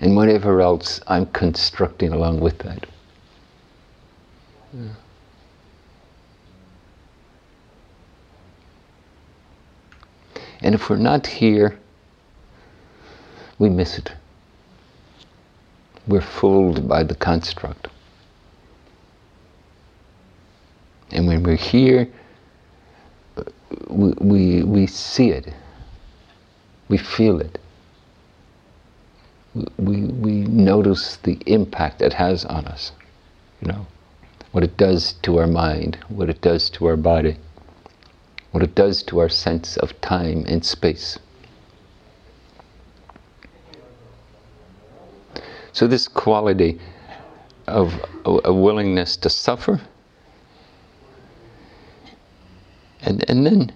And 0.00 0.14
whatever 0.14 0.60
else 0.60 1.00
I'm 1.06 1.26
constructing 1.26 2.12
along 2.12 2.40
with 2.40 2.58
that. 2.58 2.86
Yeah. 4.72 4.88
And 10.60 10.74
if 10.74 10.90
we're 10.90 10.96
not 10.96 11.26
here, 11.26 11.78
we 13.58 13.68
miss 13.68 13.98
it. 13.98 14.12
We're 16.06 16.20
fooled 16.20 16.88
by 16.88 17.02
the 17.02 17.14
construct. 17.14 17.88
And 21.10 21.26
when 21.26 21.42
we're 21.42 21.56
here, 21.56 22.08
we, 23.88 24.12
we, 24.18 24.62
we 24.62 24.86
see 24.86 25.30
it, 25.30 25.52
we 26.88 26.98
feel 26.98 27.40
it, 27.40 27.58
we, 29.76 30.04
we 30.04 30.32
notice 30.42 31.16
the 31.16 31.38
impact 31.46 32.02
it 32.02 32.12
has 32.14 32.44
on 32.44 32.66
us, 32.66 32.92
you 33.60 33.68
know, 33.68 33.86
what 34.52 34.64
it 34.64 34.76
does 34.76 35.14
to 35.22 35.38
our 35.38 35.46
mind, 35.46 35.98
what 36.08 36.30
it 36.30 36.40
does 36.40 36.70
to 36.70 36.86
our 36.86 36.96
body, 36.96 37.36
what 38.52 38.62
it 38.62 38.74
does 38.74 39.02
to 39.04 39.18
our 39.18 39.28
sense 39.28 39.76
of 39.76 39.98
time 40.00 40.44
and 40.46 40.64
space. 40.64 41.18
So, 45.72 45.86
this 45.86 46.08
quality 46.08 46.80
of 47.66 47.94
a, 48.24 48.38
a 48.46 48.52
willingness 48.52 49.16
to 49.18 49.30
suffer, 49.30 49.80
and, 53.02 53.24
and 53.30 53.46
then 53.46 53.72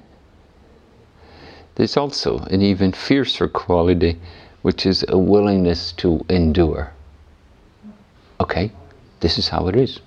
there's 1.75 1.97
also 1.97 2.39
an 2.51 2.61
even 2.61 2.93
fiercer 2.93 3.49
quality, 3.49 4.19
which 4.63 4.87
is 4.87 5.05
a 5.09 5.19
willingness 5.19 5.93
to 5.93 6.25
endure. 6.29 6.93
Okay, 8.41 8.73
this 9.21 9.39
is 9.39 9.49
how 9.49 9.69
it 9.69 9.77
is. 9.77 10.01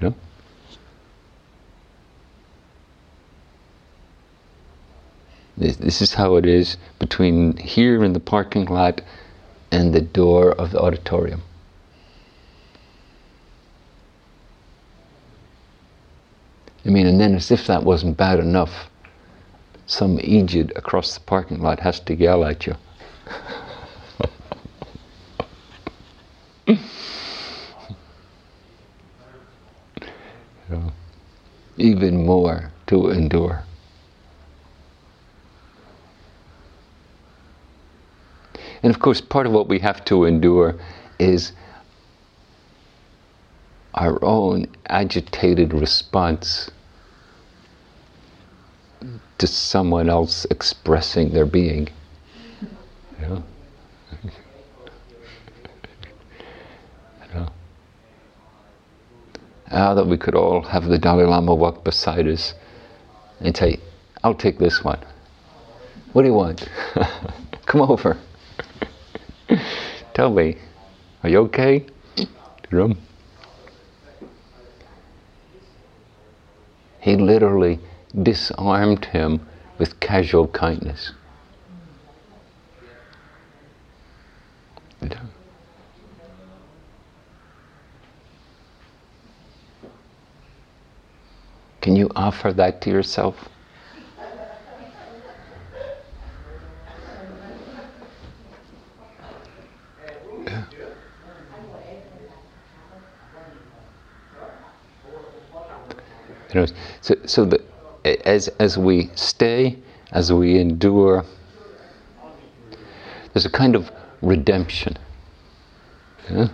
You 0.00 0.08
know? 0.08 0.14
This, 5.56 5.76
this 5.76 6.02
is 6.02 6.14
how 6.14 6.36
it 6.36 6.46
is 6.46 6.76
between 6.98 7.56
here 7.58 8.02
in 8.02 8.14
the 8.14 8.20
parking 8.20 8.64
lot 8.64 9.02
and 9.70 9.94
the 9.94 10.00
door 10.00 10.52
of 10.52 10.72
the 10.72 10.80
auditorium. 10.80 11.42
I 16.84 16.88
mean, 16.88 17.06
and 17.06 17.20
then 17.20 17.34
as 17.34 17.50
if 17.50 17.66
that 17.68 17.84
wasn't 17.84 18.16
bad 18.16 18.40
enough, 18.40 18.90
some 19.86 20.18
Egypt 20.22 20.72
across 20.74 21.14
the 21.14 21.20
parking 21.20 21.60
lot 21.60 21.80
has 21.80 22.00
to 22.00 22.14
yell 22.14 22.44
at 22.44 22.66
you. 22.66 22.74
even 31.76 32.24
more 32.24 32.70
to 32.86 33.10
endure. 33.10 33.64
And 38.82 38.92
of 38.92 39.00
course, 39.00 39.20
part 39.20 39.46
of 39.46 39.52
what 39.52 39.68
we 39.68 39.78
have 39.78 40.04
to 40.06 40.24
endure 40.24 40.74
is 41.18 41.52
our 43.94 44.22
own 44.24 44.66
agitated 44.88 45.72
response 45.72 46.70
to 49.38 49.46
someone 49.46 50.08
else 50.08 50.46
expressing 50.50 51.32
their 51.32 51.46
being. 51.46 51.88
Know? 53.22 53.44
you 54.24 54.30
know? 57.34 57.48
Ah, 59.70 59.94
that 59.94 60.06
we 60.06 60.16
could 60.16 60.34
all 60.34 60.62
have 60.62 60.86
the 60.86 60.98
Dalai 60.98 61.24
Lama 61.24 61.54
walk 61.54 61.84
beside 61.84 62.26
us 62.26 62.54
and 63.40 63.56
say, 63.56 63.78
I'll 64.24 64.34
take 64.34 64.58
this 64.58 64.82
one. 64.82 64.98
What 66.12 66.22
do 66.22 66.28
you 66.28 66.34
want? 66.34 66.68
Come 67.66 67.82
over. 67.82 68.18
Tell 70.14 70.30
me, 70.30 70.56
are 71.22 71.30
you 71.30 71.38
okay? 71.42 71.86
He 77.00 77.16
literally 77.16 77.78
disarmed 78.20 79.04
him 79.06 79.46
with 79.78 80.00
casual 80.00 80.48
kindness. 80.48 81.12
Can 91.82 91.96
you 91.96 92.08
offer 92.14 92.52
that 92.52 92.80
to 92.82 92.90
yourself? 92.90 93.48
You 106.54 106.60
know, 106.60 106.66
so, 107.00 107.14
so 107.24 107.44
the, 107.46 107.64
as, 108.26 108.48
as 108.60 108.76
we 108.78 109.10
stay, 109.14 109.78
as 110.12 110.32
we 110.32 110.58
endure, 110.58 111.24
there's 113.32 113.46
a 113.46 113.50
kind 113.50 113.74
of 113.74 113.90
redemption. 114.22 114.96
Yeah? 116.30 116.48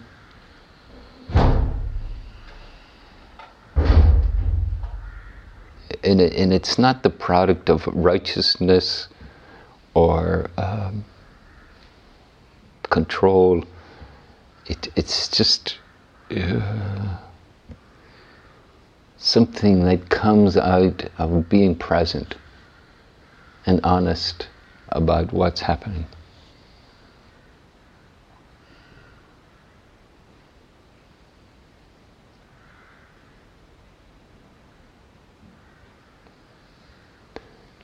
And, 6.04 6.20
and 6.20 6.52
it's 6.52 6.78
not 6.78 7.02
the 7.02 7.10
product 7.10 7.68
of 7.70 7.86
righteousness 7.88 9.08
or 9.94 10.50
um, 10.56 11.04
control. 12.90 13.64
It, 14.66 14.88
it's 14.96 15.28
just. 15.28 15.78
Uh, 16.30 17.18
something 19.18 19.84
that 19.84 20.08
comes 20.08 20.56
out 20.56 21.04
of 21.18 21.48
being 21.48 21.74
present 21.74 22.36
and 23.66 23.80
honest 23.82 24.48
about 24.90 25.32
what's 25.32 25.60
happening. 25.60 26.06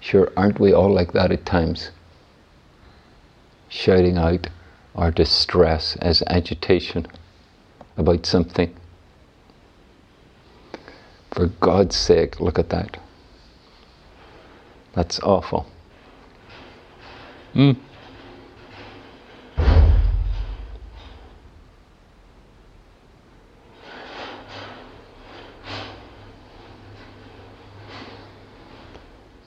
Sure, 0.04 0.30
aren't 0.36 0.60
we 0.60 0.70
all 0.70 0.92
like 0.92 1.14
that 1.14 1.32
at 1.32 1.46
times? 1.46 1.90
Shouting 3.70 4.18
out 4.18 4.48
our 4.94 5.10
distress 5.10 5.96
as 5.96 6.22
agitation 6.26 7.06
about 7.96 8.26
something. 8.26 8.76
For 11.30 11.46
God's 11.46 11.96
sake, 11.96 12.38
look 12.38 12.58
at 12.58 12.68
that. 12.68 12.98
That's 14.92 15.18
awful. 15.20 15.66
Mm. 17.54 17.78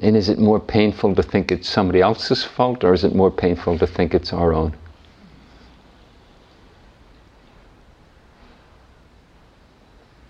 And 0.07 0.15
is 0.15 0.29
it 0.29 0.39
more 0.39 0.61
painful 0.61 1.15
to 1.15 1.21
think 1.21 1.51
it's 1.51 1.67
somebody 1.67 1.99
else's 1.99 2.41
fault, 2.41 2.85
or 2.85 2.93
is 2.93 3.03
it 3.03 3.13
more 3.13 3.29
painful 3.29 3.77
to 3.77 3.85
think 3.85 4.13
it's 4.13 4.31
our 4.31 4.53
own? 4.53 4.73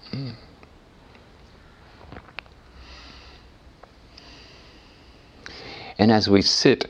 Hmm. 0.10 0.30
And 6.00 6.12
as 6.12 6.28
we 6.28 6.42
sit 6.42 6.90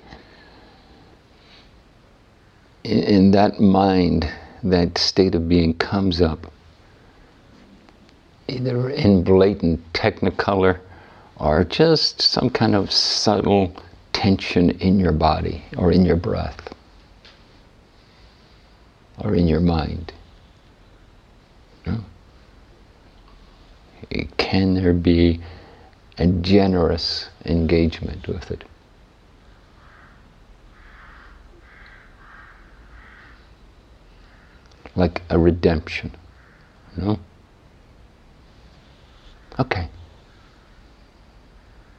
in, 2.85 2.99
in 2.99 3.31
that 3.31 3.59
mind, 3.59 4.31
that 4.63 4.97
state 4.97 5.35
of 5.35 5.49
being 5.49 5.73
comes 5.73 6.21
up, 6.21 6.49
either 8.47 8.89
in 8.89 9.25
blatant 9.25 9.91
technicolor 9.91 10.79
or 11.39 11.63
just 11.63 12.21
some 12.21 12.49
kind 12.49 12.75
of 12.75 12.91
subtle 12.91 13.73
tension 14.13 14.71
in 14.79 14.99
your 14.99 15.11
body 15.11 15.63
or 15.77 15.91
in 15.91 16.03
your 16.03 16.15
breath 16.15 16.73
or 19.19 19.35
in 19.35 19.47
your 19.47 19.59
mind. 19.59 20.13
Can 24.37 24.73
there 24.73 24.93
be 24.93 25.41
a 26.17 26.27
generous 26.27 27.29
engagement 27.45 28.27
with 28.27 28.49
it? 28.51 28.63
like 34.97 35.21
a 35.29 35.37
redemption. 35.37 36.11
Know? 36.97 37.19
Okay. 39.59 39.87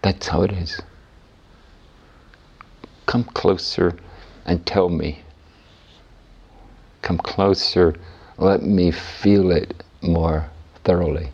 That's 0.09 0.29
how 0.29 0.41
it 0.41 0.53
is. 0.53 0.81
Come 3.05 3.25
closer 3.25 3.95
and 4.47 4.65
tell 4.65 4.89
me. 4.89 5.21
Come 7.03 7.19
closer, 7.19 7.95
let 8.39 8.63
me 8.63 8.91
feel 8.91 9.51
it 9.51 9.85
more 10.01 10.49
thoroughly. 10.83 11.29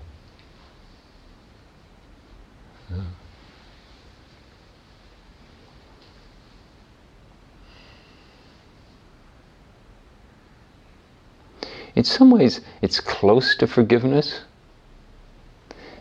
In 11.94 12.02
some 12.02 12.32
ways, 12.32 12.60
it's 12.82 12.98
close 12.98 13.54
to 13.58 13.68
forgiveness. 13.68 14.40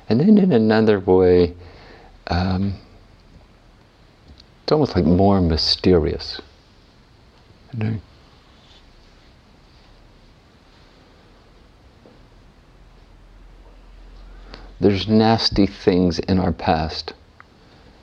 And 0.10 0.20
then 0.20 0.40
in 0.40 0.52
another 0.52 1.00
way, 1.00 1.54
um, 2.28 2.74
it's 4.64 4.72
almost 4.72 4.96
like 4.96 5.06
more 5.06 5.42
mysterious. 5.42 6.42
You 7.74 7.84
know? 7.84 7.98
There's 14.80 15.08
nasty 15.08 15.66
things 15.66 16.20
in 16.20 16.40
our 16.40 16.52
past 16.52 17.14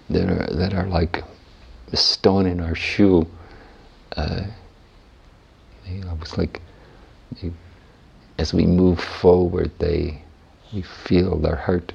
that 0.09 0.29
are, 0.29 0.55
that 0.55 0.75
are 0.75 0.87
like 0.87 1.23
a 1.93 1.97
stone 1.97 2.47
in 2.47 2.61
our 2.61 2.75
shoe. 2.75 3.27
Uh, 4.17 4.43
you 5.87 6.05
know, 6.05 6.17
it's 6.21 6.39
like 6.39 6.61
you, 7.43 7.53
as 8.39 8.55
we 8.55 8.65
move 8.67 9.01
forward, 9.01 9.71
they 9.79 10.23
we 10.73 10.83
feel 10.83 11.37
their 11.37 11.57
hurt. 11.57 11.93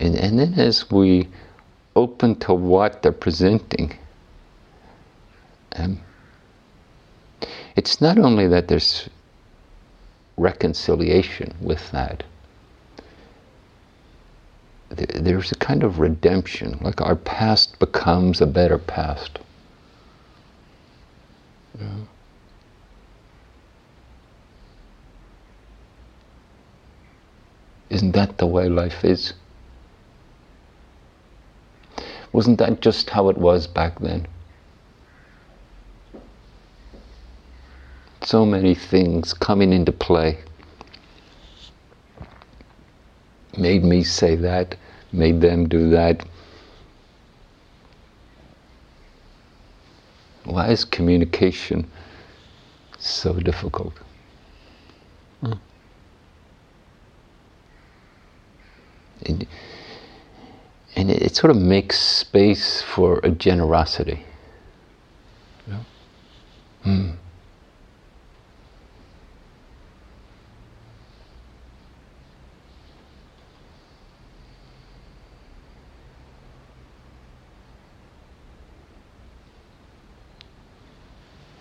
And, 0.00 0.16
and 0.16 0.38
then 0.38 0.54
as 0.54 0.90
we 0.90 1.28
open 1.96 2.36
to 2.40 2.54
what 2.54 3.02
they're 3.02 3.12
presenting, 3.12 3.96
um, 5.76 6.00
it's 7.76 8.00
not 8.00 8.18
only 8.18 8.48
that 8.48 8.68
there's 8.68 9.08
reconciliation 10.36 11.54
with 11.60 11.90
that, 11.92 12.24
there's 14.90 15.50
a 15.50 15.56
kind 15.56 15.82
of 15.82 15.98
redemption, 15.98 16.78
like 16.80 17.00
our 17.00 17.16
past 17.16 17.78
becomes 17.78 18.40
a 18.40 18.46
better 18.46 18.78
past. 18.78 19.38
Yeah. 21.80 21.88
Isn't 27.90 28.12
that 28.12 28.38
the 28.38 28.46
way 28.46 28.68
life 28.68 29.04
is? 29.04 29.34
Wasn't 32.34 32.58
that 32.58 32.80
just 32.80 33.10
how 33.10 33.28
it 33.28 33.38
was 33.38 33.68
back 33.68 34.00
then? 34.00 34.26
So 38.22 38.44
many 38.44 38.74
things 38.74 39.32
coming 39.32 39.72
into 39.72 39.92
play 39.92 40.40
made 43.56 43.84
me 43.84 44.02
say 44.02 44.34
that, 44.34 44.74
made 45.12 45.40
them 45.40 45.68
do 45.68 45.90
that. 45.90 46.26
Why 50.42 50.70
is 50.70 50.84
communication 50.84 51.88
so 52.98 53.34
difficult? 53.34 53.94
Mm. 55.40 55.60
It, 59.20 59.46
and 60.96 61.10
it, 61.10 61.22
it, 61.22 61.36
sort 61.36 61.50
of 61.50 61.56
makes 61.56 61.98
space 61.98 62.82
for 62.82 63.20
a 63.22 63.30
generosity. 63.30 64.24
Yeah. 65.66 65.80
Mm. 66.86 67.16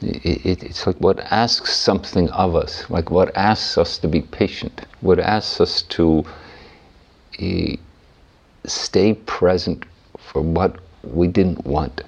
It, 0.02 0.46
it, 0.46 0.64
it's 0.64 0.86
like 0.86 0.98
what 0.98 1.20
asks 1.20 1.74
something 1.76 2.30
of 2.32 2.56
us, 2.56 2.90
like 2.90 3.10
what 3.10 3.36
asks 3.38 3.78
us 3.78 3.98
to 4.00 4.08
be 4.08 4.22
patient, 4.22 4.82
what 5.02 5.20
asks 5.20 5.62
us 5.62 5.82
to 5.84 6.26
uh, 7.42 7.78
stay 8.66 9.14
present 9.14 9.86
for 10.18 10.42
what 10.42 10.80
we 11.04 11.28
didn't 11.28 11.66
want 11.66 12.02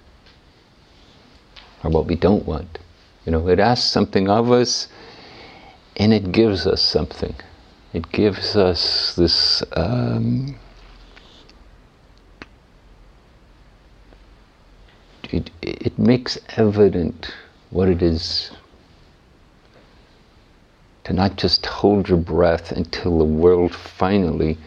or 1.83 1.89
what 1.89 2.05
we 2.07 2.15
don't 2.15 2.45
want. 2.45 2.79
You 3.25 3.31
know, 3.31 3.47
it 3.47 3.59
asks 3.59 3.89
something 3.89 4.29
of 4.29 4.51
us 4.51 4.87
and 5.97 6.13
it 6.13 6.31
gives 6.31 6.67
us 6.67 6.81
something. 6.81 7.35
It 7.93 8.11
gives 8.11 8.55
us 8.55 9.15
this. 9.15 9.63
Um, 9.73 10.57
it, 15.31 15.49
it 15.61 15.97
makes 15.97 16.37
evident 16.57 17.33
what 17.69 17.87
it 17.87 18.01
is 18.01 18.51
to 21.05 21.13
not 21.13 21.37
just 21.37 21.65
hold 21.65 22.09
your 22.09 22.17
breath 22.17 22.71
until 22.71 23.17
the 23.19 23.25
world 23.25 23.73
finally 23.73 24.57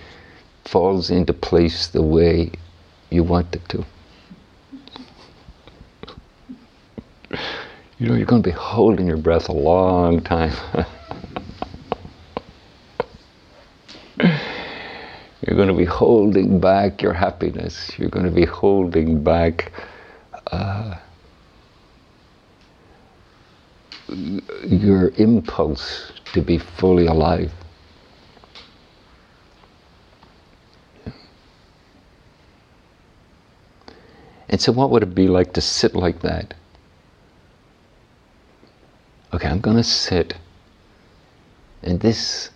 falls 0.70 1.10
into 1.10 1.32
place 1.32 1.86
the 1.88 2.02
way 2.02 2.50
you 3.10 3.22
want 3.22 3.54
it 3.54 3.66
to. 3.68 3.84
You 7.98 8.06
know, 8.06 8.14
you're 8.14 8.26
going 8.26 8.42
to 8.42 8.48
be 8.48 8.54
holding 8.54 9.06
your 9.06 9.16
breath 9.16 9.48
a 9.48 9.52
long 9.52 10.20
time. 10.22 10.52
you're 15.42 15.56
going 15.56 15.68
to 15.68 15.74
be 15.74 15.84
holding 15.84 16.60
back 16.60 17.02
your 17.02 17.14
happiness. 17.14 17.98
You're 17.98 18.10
going 18.10 18.26
to 18.26 18.30
be 18.30 18.44
holding 18.44 19.24
back. 19.24 19.72
Uh, 20.52 20.96
your 24.66 25.10
impulse 25.16 26.12
to 26.32 26.40
be 26.40 26.58
fully 26.58 27.06
alive. 27.06 27.52
And 34.48 34.60
so, 34.60 34.72
what 34.72 34.90
would 34.90 35.02
it 35.02 35.14
be 35.14 35.28
like 35.28 35.52
to 35.54 35.60
sit 35.60 35.94
like 35.94 36.20
that? 36.20 36.54
Okay, 39.32 39.46
I'm 39.46 39.60
going 39.60 39.76
to 39.76 39.84
sit, 39.84 40.34
and 41.82 42.00
this 42.00 42.50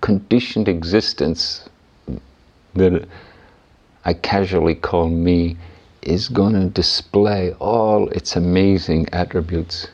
conditioned 0.00 0.68
existence 0.68 1.68
that 2.74 3.08
I 4.04 4.14
casually 4.14 4.76
call 4.76 5.08
me 5.08 5.56
is 6.02 6.28
going 6.28 6.52
to 6.52 6.68
display 6.68 7.52
all 7.54 8.08
its 8.10 8.36
amazing 8.36 9.08
attributes. 9.12 9.88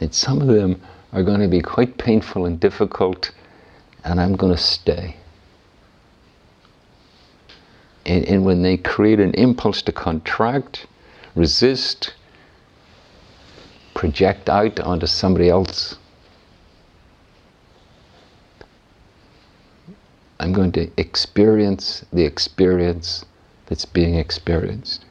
And 0.00 0.12
some 0.12 0.42
of 0.42 0.48
them 0.48 0.82
are 1.12 1.22
going 1.22 1.40
to 1.40 1.48
be 1.48 1.60
quite 1.60 1.96
painful 1.96 2.44
and 2.46 2.58
difficult, 2.58 3.30
and 4.04 4.20
I'm 4.20 4.34
going 4.34 4.52
to 4.52 4.60
stay. 4.60 5.16
And, 8.06 8.24
and 8.26 8.44
when 8.44 8.62
they 8.62 8.76
create 8.76 9.18
an 9.18 9.34
impulse 9.34 9.82
to 9.82 9.92
contract, 9.92 10.86
resist, 11.34 12.14
project 13.94 14.48
out 14.48 14.78
onto 14.78 15.08
somebody 15.08 15.50
else, 15.50 15.96
I'm 20.38 20.52
going 20.52 20.70
to 20.72 20.88
experience 20.96 22.04
the 22.12 22.24
experience 22.24 23.24
that's 23.66 23.84
being 23.84 24.14
experienced. 24.14 25.04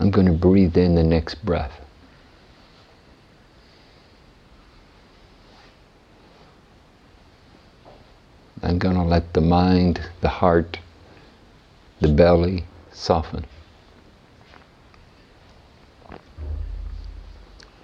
I'm 0.00 0.10
going 0.10 0.26
to 0.26 0.32
breathe 0.32 0.76
in 0.76 0.96
the 0.96 1.04
next 1.04 1.44
breath. 1.44 1.83
I'm 8.64 8.78
going 8.78 8.94
to 8.96 9.02
let 9.02 9.34
the 9.34 9.42
mind, 9.42 10.00
the 10.22 10.28
heart, 10.28 10.78
the 12.00 12.08
belly 12.08 12.64
soften. 12.92 13.44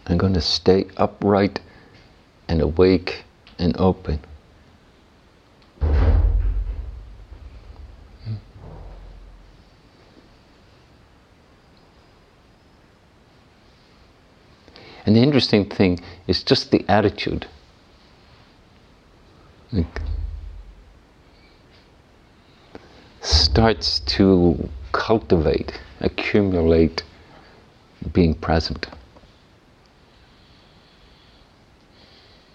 I'm 0.07 0.17
going 0.17 0.33
to 0.33 0.41
stay 0.41 0.87
upright 0.97 1.61
and 2.49 2.63
awake 2.63 3.25
and 3.59 3.77
open. 3.79 4.21
And 15.05 15.15
the 15.17 15.21
interesting 15.21 15.69
thing 15.69 16.01
is 16.27 16.43
just 16.43 16.71
the 16.71 16.87
attitude. 16.89 17.47
Like 19.73 20.01
starts 23.21 24.01
to 24.01 24.69
cultivate, 24.93 25.81
accumulate 26.01 27.03
being 28.13 28.35
present. 28.35 28.87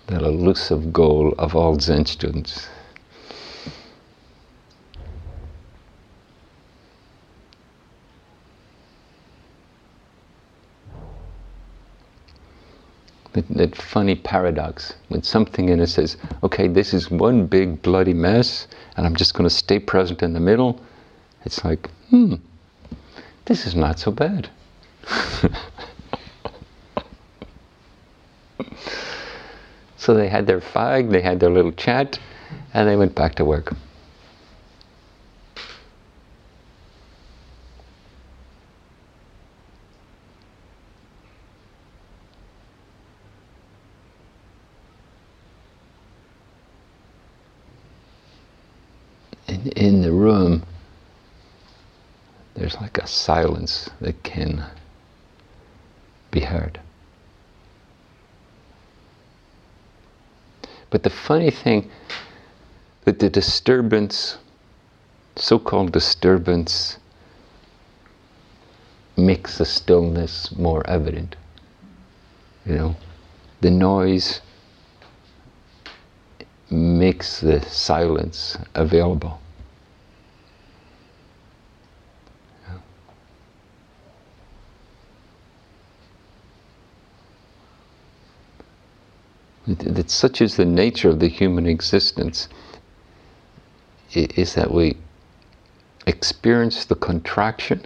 that 0.08 0.22
elusive 0.22 0.94
goal 0.94 1.34
of 1.38 1.56
all 1.56 1.80
Zen 1.80 2.06
students. 2.06 2.68
that, 13.36 13.48
that 13.50 13.76
funny 13.76 14.16
paradox 14.16 14.94
when 15.10 15.22
something 15.22 15.68
in 15.70 15.82
us 15.82 15.94
says, 15.94 16.16
okay, 16.42 16.70
this 16.70 16.94
is 16.94 17.12
one 17.12 17.46
big 17.46 17.82
bloody 17.82 18.14
mess, 18.14 18.68
and 18.96 19.06
I'm 19.06 19.16
just 19.16 19.34
going 19.34 19.44
to 19.48 19.54
stay 19.54 19.78
present 19.78 20.24
in 20.24 20.32
the 20.34 20.40
middle. 20.40 20.82
It's 21.44 21.66
like, 21.66 21.90
hmm, 22.10 22.36
this 23.44 23.68
is 23.68 23.76
not 23.76 24.00
so 24.00 24.12
bad. 24.12 24.50
so 29.98 30.14
they 30.14 30.30
had 30.30 30.48
their 30.48 30.62
fag, 30.62 31.12
they 31.12 31.22
had 31.22 31.42
their 31.42 31.52
little 31.52 31.74
chat, 31.74 32.18
and 32.74 32.88
they 32.88 32.96
went 32.96 33.16
back 33.16 33.36
to 33.36 33.44
work. 33.44 33.76
Silence 53.26 53.90
that 54.02 54.22
can 54.22 54.64
be 56.30 56.42
heard. 56.42 56.80
But 60.92 61.02
the 61.02 61.10
funny 61.10 61.50
thing 61.50 61.90
that 63.06 63.18
the 63.18 63.30
disturbance, 63.32 64.38
so-called 65.36 65.92
disturbance, 65.92 67.00
makes 69.18 69.58
the 69.58 69.66
stillness 69.66 70.56
more 70.56 70.88
evident. 70.88 71.36
You 72.64 72.76
know, 72.76 72.96
the 73.62 73.72
noise 73.72 74.42
makes 76.70 77.40
the 77.42 77.62
silence 77.62 78.58
available. 78.76 79.40
That 89.68 90.10
such 90.10 90.42
is 90.42 90.58
the 90.58 90.66
nature 90.66 91.10
of 91.10 91.20
the 91.20 91.28
human 91.28 91.66
existence 91.66 92.48
is 94.14 94.54
that 94.54 94.72
we 94.72 94.96
experience 96.06 96.86
the 96.86 96.96
contraction 96.96 97.86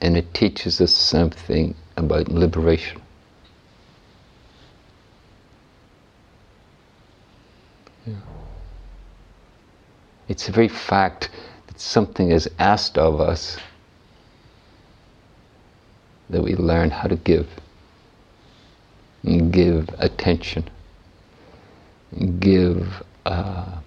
and 0.00 0.16
it 0.16 0.32
teaches 0.34 0.80
us 0.80 0.94
something 0.94 1.74
about 1.96 2.28
liberation. 2.28 3.00
Yeah. 8.06 8.14
It's 10.28 10.46
the 10.46 10.52
very 10.52 10.68
fact 10.68 11.30
that 11.66 11.80
something 11.80 12.30
is 12.30 12.48
asked 12.58 12.98
of 12.98 13.20
us 13.20 13.58
that 16.30 16.42
we 16.42 16.54
learn 16.54 16.90
how 16.90 17.08
to 17.08 17.16
give 17.16 17.48
give 19.36 19.88
attention, 19.98 20.68
give, 22.38 23.02
uh, 23.26 23.78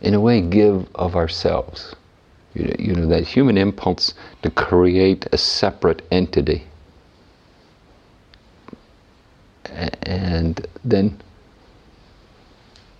in 0.00 0.14
a 0.14 0.20
way, 0.20 0.40
give 0.40 0.88
of 0.94 1.16
ourselves. 1.16 1.94
You 2.54 2.64
know, 2.64 2.74
you 2.78 2.94
know, 2.94 3.06
that 3.06 3.26
human 3.26 3.56
impulse 3.56 4.14
to 4.42 4.50
create 4.50 5.26
a 5.32 5.38
separate 5.38 6.02
entity. 6.10 6.64
And 10.02 10.66
then 10.84 11.20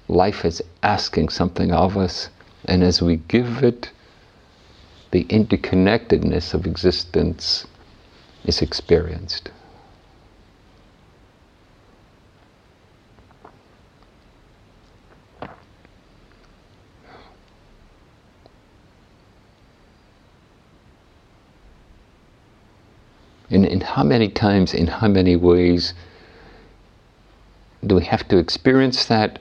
life 0.09 0.45
is 0.45 0.63
asking 0.83 1.31
something 1.31 1.73
of 1.73 1.97
us, 1.97 2.29
and 2.67 2.85
as 2.85 3.03
we 3.03 3.17
give 3.17 3.65
it, 3.65 3.91
the 5.11 5.25
interconnectedness 5.25 6.55
of 6.55 6.67
existence 6.67 7.67
is 8.45 8.63
experienced. 8.63 9.51
In, 23.51 23.65
in 23.65 23.81
how 23.81 24.05
many 24.05 24.29
times, 24.29 24.73
in 24.75 24.87
how 24.87 25.09
many 25.09 25.35
ways 25.35 25.93
do 27.85 27.97
we 27.97 28.05
have 28.05 28.29
to 28.29 28.39
experience 28.39 29.07
that 29.07 29.41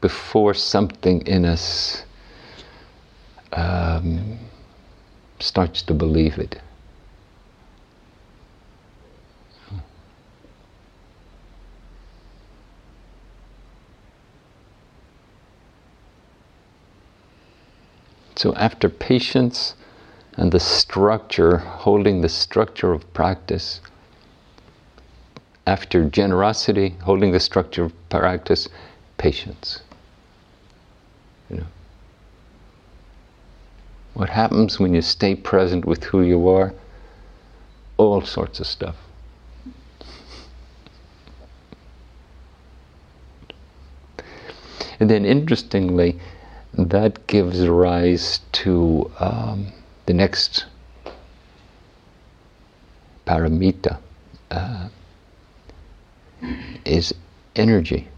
before 0.00 0.52
something 0.52 1.26
in 1.26 1.46
us 1.46 2.04
um, 3.52 4.38
starts 5.40 5.80
to 5.82 5.94
believe 5.94 6.38
it? 6.38 6.60
So 18.36 18.54
after 18.54 18.90
patience 18.90 19.74
and 20.34 20.52
the 20.52 20.60
structure, 20.60 21.56
holding 21.56 22.20
the 22.20 22.28
structure 22.28 22.92
of 22.92 23.12
practice, 23.14 23.80
after 25.66 26.04
generosity, 26.04 26.96
holding 27.02 27.32
the 27.32 27.40
structure 27.40 27.84
of 27.84 28.08
practice, 28.10 28.68
patience. 29.16 29.80
You 31.48 31.56
know. 31.56 31.66
What 34.12 34.28
happens 34.28 34.78
when 34.78 34.94
you 34.94 35.02
stay 35.02 35.34
present 35.34 35.84
with 35.86 36.04
who 36.04 36.22
you 36.22 36.48
are? 36.48 36.74
All 37.96 38.20
sorts 38.22 38.60
of 38.60 38.66
stuff. 38.66 38.96
And 45.00 45.10
then 45.10 45.24
interestingly, 45.24 46.20
that 46.76 47.26
gives 47.26 47.66
rise 47.66 48.40
to 48.52 49.10
um, 49.18 49.72
the 50.04 50.12
next 50.12 50.66
paramita 53.26 53.98
uh, 54.50 54.88
is 56.84 57.14
energy. 57.56 58.08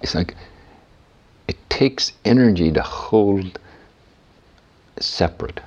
It's 0.00 0.14
like 0.14 0.34
it 1.48 1.56
takes 1.68 2.12
energy 2.24 2.70
to 2.72 2.82
hold 2.82 3.58
separate. 5.00 5.60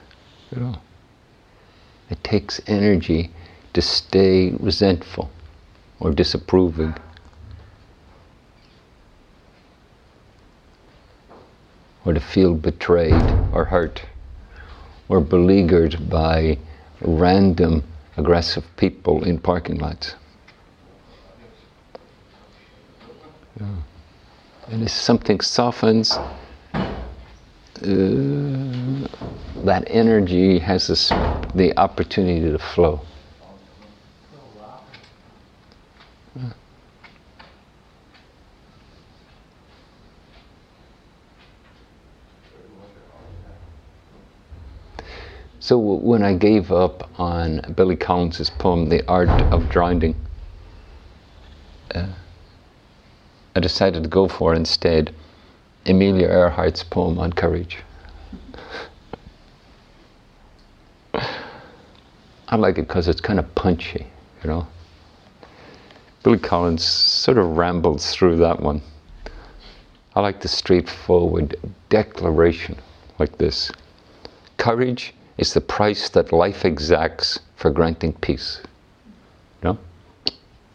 It 2.09 2.23
takes 2.23 2.61
energy 2.67 3.29
to 3.73 3.81
stay 3.81 4.51
resentful 4.51 5.29
or 5.99 6.11
disapproving. 6.11 6.95
Or 12.05 12.13
to 12.13 12.19
feel 12.19 12.55
betrayed 12.55 13.35
or 13.51 13.65
hurt 13.65 14.03
or 15.09 15.19
beleaguered 15.19 16.09
by 16.09 16.57
random 17.01 17.83
aggressive 18.17 18.63
people 18.77 19.23
in 19.23 19.37
parking 19.37 19.77
lots. 19.77 20.15
Yeah. 23.59 23.67
And 24.69 24.83
if 24.83 24.91
something 24.91 25.41
softens, 25.41 26.15
uh, 26.15 26.21
that 29.63 29.83
energy 29.87 30.59
has 30.59 30.87
this, 30.87 31.11
the 31.53 31.77
opportunity 31.77 32.51
to 32.51 32.57
flow. 32.57 33.01
So 45.61 45.77
when 45.77 46.23
I 46.23 46.33
gave 46.33 46.71
up 46.71 47.07
on 47.19 47.61
Billy 47.75 47.95
Collins's 47.95 48.49
poem, 48.49 48.89
The 48.89 49.07
Art 49.07 49.29
of 49.29 49.69
Drowning, 49.69 50.15
uh, 51.93 52.07
I 53.55 53.59
decided 53.59 54.01
to 54.01 54.09
go 54.09 54.27
for 54.27 54.55
instead 54.55 55.13
Amelia 55.85 56.27
Earhart's 56.29 56.83
poem 56.83 57.19
on 57.19 57.31
courage. 57.31 57.77
I 61.13 62.55
like 62.55 62.79
it 62.79 62.87
because 62.87 63.07
it's 63.07 63.21
kind 63.21 63.37
of 63.37 63.53
punchy, 63.53 64.07
you 64.43 64.49
know. 64.49 64.65
Billy 66.23 66.39
Collins 66.39 66.83
sort 66.83 67.37
of 67.37 67.55
rambles 67.55 68.11
through 68.11 68.37
that 68.37 68.59
one. 68.59 68.81
I 70.15 70.21
like 70.21 70.41
the 70.41 70.47
straightforward 70.47 71.55
declaration 71.89 72.79
like 73.19 73.37
this 73.37 73.71
Courage 74.57 75.13
is 75.41 75.55
the 75.55 75.59
price 75.59 76.07
that 76.09 76.31
life 76.31 76.63
exacts 76.63 77.39
for 77.55 77.71
granting 77.71 78.13
peace. 78.13 78.61
No? 79.63 79.79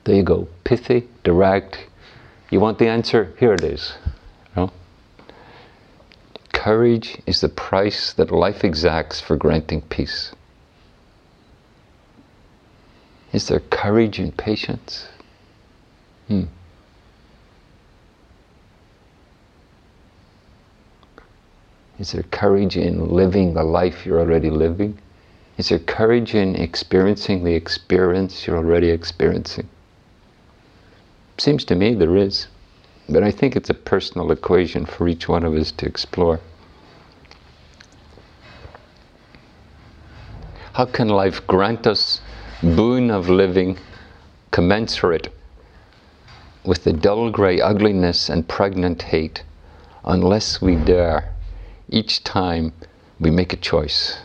There 0.03 0.17
you 0.17 0.25
go. 0.25 0.49
Pithy, 0.65 1.09
direct. 1.23 1.87
You 2.51 2.59
want 2.59 2.81
the 2.81 2.89
answer? 2.89 3.33
Here 3.39 3.55
it 3.55 3.63
is. 3.63 3.95
No? 4.57 4.73
Courage 6.53 7.23
is 7.27 7.41
the 7.41 7.49
price 7.49 8.13
that 8.15 8.33
life 8.33 8.65
exacts 8.65 9.21
for 9.21 9.37
granting 9.37 9.83
peace. 9.83 10.33
Is 13.33 13.47
there 13.47 13.61
courage 13.61 14.19
and 14.19 14.37
patience? 14.37 15.07
Hmm. 16.27 16.45
Is 21.99 22.13
there 22.13 22.25
courage 22.25 22.77
in 22.77 23.09
living 23.09 23.55
the 23.55 23.65
life 23.65 24.05
you're 24.05 24.21
already 24.21 24.51
living? 24.51 24.99
Is 25.57 25.71
there 25.71 25.79
courage 25.79 26.35
in 26.35 26.55
experiencing 26.55 27.43
the 27.43 27.55
experience 27.55 28.47
you're 28.47 28.59
already 28.59 28.91
experiencing? 28.91 29.69
Seems 31.39 31.65
to 31.65 31.75
me 31.75 31.95
there 31.95 32.17
is, 32.17 32.49
but 33.09 33.23
I 33.23 33.31
think 33.31 33.57
it's 33.57 33.71
a 33.71 33.75
personal 33.75 34.31
equation 34.31 34.85
for 34.85 35.09
each 35.09 35.29
one 35.29 35.45
of 35.45 35.55
us 35.55 35.73
to 35.73 35.87
explore. 35.87 36.41
How 40.75 40.85
can 40.85 41.09
life 41.09 41.47
grant 41.47 41.87
us 41.87 42.21
boon 42.63 43.11
of 43.11 43.31
living 43.31 43.79
commensurate 44.51 45.33
with 46.65 46.85
the 46.85 46.93
dull 46.93 47.31
grey 47.31 47.61
ugliness 47.61 48.29
and 48.29 48.47
pregnant 48.47 49.03
hate 49.03 49.43
unless 50.05 50.61
we 50.61 50.77
dare 50.77 51.33
each 51.89 52.25
time 52.25 52.73
we 53.21 53.31
make 53.31 53.53
a 53.53 53.57
choice 53.57 54.19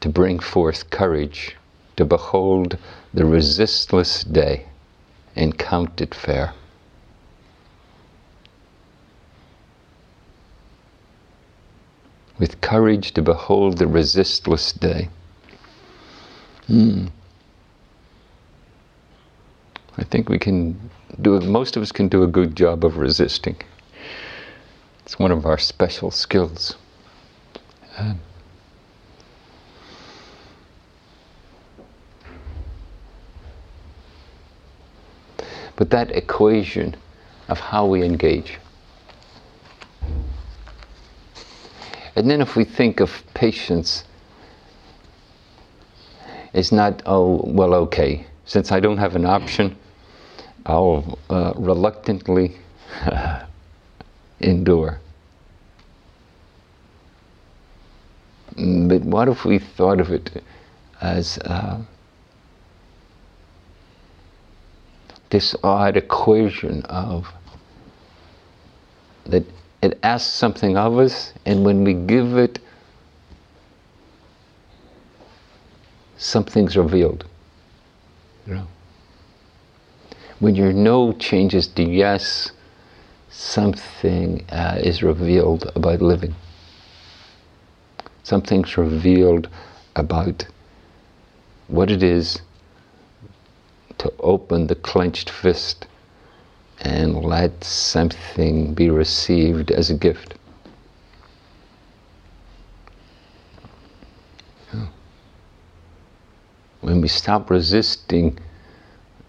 to 0.00 0.08
bring 0.08 0.38
forth 0.38 0.90
courage 0.90 1.56
to 1.96 2.04
behold 2.04 2.76
the 3.14 3.24
resistless 3.24 4.24
day 4.24 4.66
and 5.36 5.58
count 5.58 6.00
it 6.00 6.14
fair. 6.14 6.52
With 12.38 12.60
courage 12.60 13.12
to 13.12 13.22
behold 13.22 13.78
the 13.78 13.86
resistless 13.86 14.72
day. 14.72 15.08
Hmm. 16.66 17.06
I 19.96 20.04
think 20.04 20.28
we 20.28 20.38
can 20.38 20.90
do, 21.20 21.38
most 21.40 21.76
of 21.76 21.82
us 21.82 21.92
can 21.92 22.08
do 22.08 22.22
a 22.22 22.26
good 22.26 22.56
job 22.56 22.84
of 22.84 22.96
resisting. 22.96 23.56
It's 25.04 25.18
one 25.18 25.32
of 25.32 25.46
our 25.46 25.58
special 25.58 26.10
skills. 26.10 26.76
Um, 27.98 28.20
but 35.76 35.90
that 35.90 36.10
equation 36.12 36.96
of 37.48 37.58
how 37.58 37.86
we 37.86 38.02
engage. 38.02 38.58
And 42.14 42.30
then 42.30 42.40
if 42.40 42.56
we 42.56 42.64
think 42.64 43.00
of 43.00 43.22
patience 43.34 44.04
it's 46.54 46.70
not, 46.70 47.02
oh, 47.06 47.42
well, 47.46 47.74
okay, 47.74 48.26
since 48.44 48.72
I 48.72 48.80
don't 48.80 48.98
have 48.98 49.16
an 49.16 49.24
option, 49.24 49.76
I'll 50.66 51.18
uh, 51.30 51.54
reluctantly 51.56 52.56
endure. 54.42 55.00
But 58.56 59.02
what 59.02 59.28
if 59.28 59.44
we 59.44 59.58
thought 59.58 60.00
of 60.00 60.10
it 60.10 60.42
as 61.00 61.38
uh, 61.38 61.80
this 65.30 65.56
odd 65.64 65.96
equation 65.96 66.82
of 66.82 67.26
that 69.24 69.44
it 69.82 69.98
asks 70.02 70.32
something 70.32 70.76
of 70.76 70.98
us, 70.98 71.32
and 71.44 71.64
when 71.64 71.82
we 71.82 71.92
give 71.94 72.36
it, 72.36 72.60
something's 76.16 76.76
revealed. 76.76 77.24
You 78.46 78.54
know? 78.54 78.66
When 80.38 80.54
your 80.54 80.72
no 80.72 81.12
changes 81.12 81.66
to 81.68 81.82
yes, 81.82 82.52
something 83.32 84.44
uh, 84.50 84.78
is 84.82 85.02
revealed 85.02 85.70
about 85.74 86.02
living. 86.02 86.34
Something's 88.22 88.76
revealed 88.76 89.48
about 89.96 90.46
what 91.68 91.90
it 91.90 92.02
is 92.02 92.42
to 93.98 94.12
open 94.20 94.66
the 94.66 94.74
clenched 94.74 95.30
fist 95.30 95.86
and 96.80 97.24
let 97.24 97.64
something 97.64 98.74
be 98.74 98.90
received 98.90 99.70
as 99.70 99.90
a 99.90 99.94
gift. 99.94 100.34
When 106.80 107.00
we 107.00 107.08
stop 107.08 107.48
resisting 107.48 108.38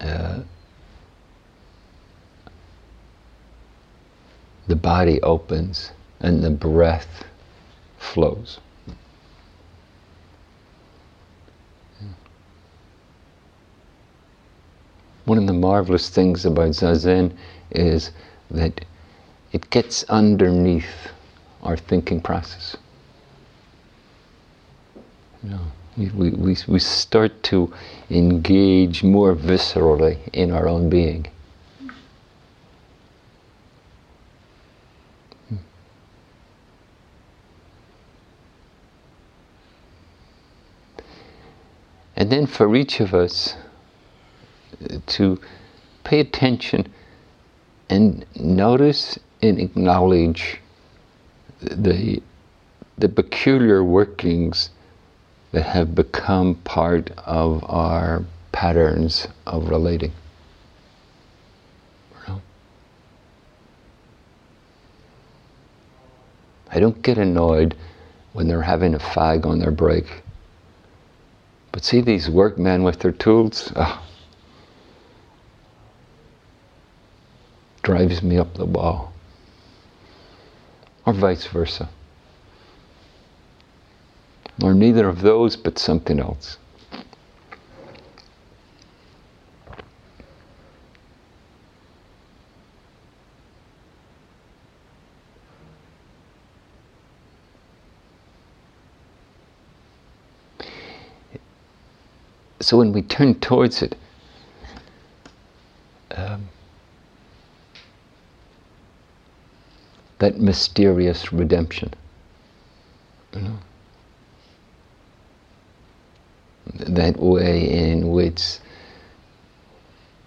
uh, 0.00 0.40
the 4.66 4.76
body 4.76 5.20
opens 5.22 5.92
and 6.20 6.42
the 6.42 6.50
breath 6.50 7.24
flows. 7.98 8.60
One 15.24 15.38
of 15.38 15.46
the 15.46 15.54
marvelous 15.54 16.10
things 16.10 16.44
about 16.44 16.70
Zazen 16.70 17.32
is 17.70 18.10
that 18.50 18.84
it 19.52 19.70
gets 19.70 20.04
underneath 20.04 21.08
our 21.62 21.76
thinking 21.76 22.20
process. 22.20 22.76
You 25.42 25.50
know, 25.50 25.60
we, 25.96 26.30
we, 26.30 26.56
we 26.68 26.78
start 26.78 27.42
to 27.44 27.72
engage 28.10 29.02
more 29.02 29.34
viscerally 29.34 30.18
in 30.32 30.50
our 30.50 30.68
own 30.68 30.90
being. 30.90 31.26
And 42.16 42.30
then 42.30 42.46
for 42.46 42.74
each 42.76 43.00
of 43.00 43.14
us 43.14 43.54
uh, 44.90 44.98
to 45.06 45.40
pay 46.04 46.20
attention 46.20 46.92
and 47.90 48.24
notice 48.36 49.18
and 49.42 49.58
acknowledge 49.58 50.60
the, 51.60 52.22
the 52.98 53.08
peculiar 53.08 53.82
workings 53.82 54.70
that 55.52 55.62
have 55.62 55.94
become 55.94 56.56
part 56.56 57.10
of 57.26 57.64
our 57.68 58.24
patterns 58.52 59.28
of 59.46 59.68
relating. 59.68 60.12
I 66.74 66.80
don't 66.80 67.00
get 67.02 67.18
annoyed 67.18 67.76
when 68.32 68.48
they're 68.48 68.62
having 68.62 68.94
a 68.94 68.98
fag 68.98 69.46
on 69.46 69.60
their 69.60 69.70
break. 69.70 70.23
But 71.74 71.82
see 71.82 72.00
these 72.00 72.30
workmen 72.30 72.84
with 72.84 73.00
their 73.00 73.10
tools? 73.10 73.72
Oh, 73.74 74.00
drives 77.82 78.22
me 78.22 78.38
up 78.38 78.54
the 78.54 78.64
wall. 78.64 79.12
Or 81.04 81.12
vice 81.12 81.46
versa. 81.46 81.88
Or 84.62 84.72
neither 84.72 85.08
of 85.08 85.22
those, 85.22 85.56
but 85.56 85.80
something 85.80 86.20
else. 86.20 86.58
So 102.64 102.78
when 102.78 102.94
we 102.94 103.02
turn 103.02 103.34
towards 103.40 103.82
it, 103.82 103.94
um, 106.12 106.48
that 110.18 110.40
mysterious 110.40 111.30
redemption, 111.30 111.92
you 113.34 113.42
know, 113.42 113.58
that 116.72 117.18
way 117.18 117.70
in 117.70 118.08
which 118.08 118.56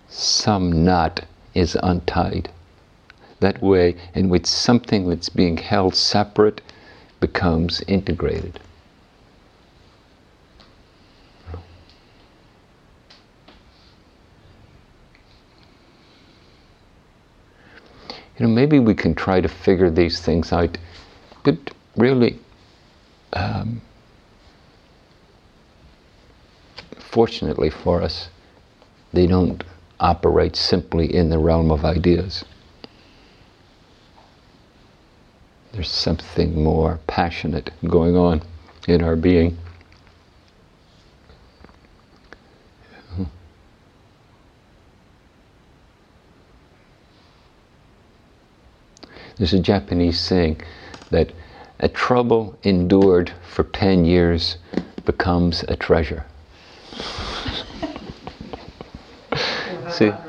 some 0.07 0.85
knot 0.85 1.25
is 1.55 1.75
untied, 1.81 2.51
that 3.39 3.63
way 3.63 3.95
in 4.13 4.29
which 4.29 4.45
something 4.45 5.09
that's 5.09 5.29
being 5.29 5.57
held 5.57 5.95
separate 5.95 6.61
becomes 7.19 7.81
integrated. 7.87 8.59
You 18.37 18.45
know, 18.45 18.53
maybe 18.53 18.79
we 18.79 18.93
can 18.93 19.15
try 19.15 19.41
to 19.41 19.47
figure 19.47 19.89
these 19.89 20.19
things 20.19 20.53
out, 20.53 20.77
but 21.43 21.57
really, 21.95 22.39
um, 23.33 23.81
fortunately 26.99 27.69
for 27.69 28.01
us, 28.01 28.29
they 29.13 29.25
don't 29.25 29.63
operate 29.99 30.55
simply 30.55 31.13
in 31.13 31.29
the 31.29 31.39
realm 31.39 31.71
of 31.71 31.83
ideas. 31.83 32.45
There's 35.71 35.89
something 35.89 36.63
more 36.63 36.99
passionate 37.07 37.71
going 37.87 38.15
on 38.15 38.41
in 38.87 39.03
our 39.03 39.15
being. 39.15 39.57
There's 49.37 49.53
a 49.53 49.59
Japanese 49.59 50.19
saying 50.19 50.61
that 51.11 51.31
a 51.79 51.87
trouble 51.87 52.57
endured 52.63 53.31
for 53.53 53.63
10 53.63 54.03
years 54.05 54.57
becomes 55.05 55.63
a 55.67 55.75
treasure. 55.75 56.25
See? 59.89 60.11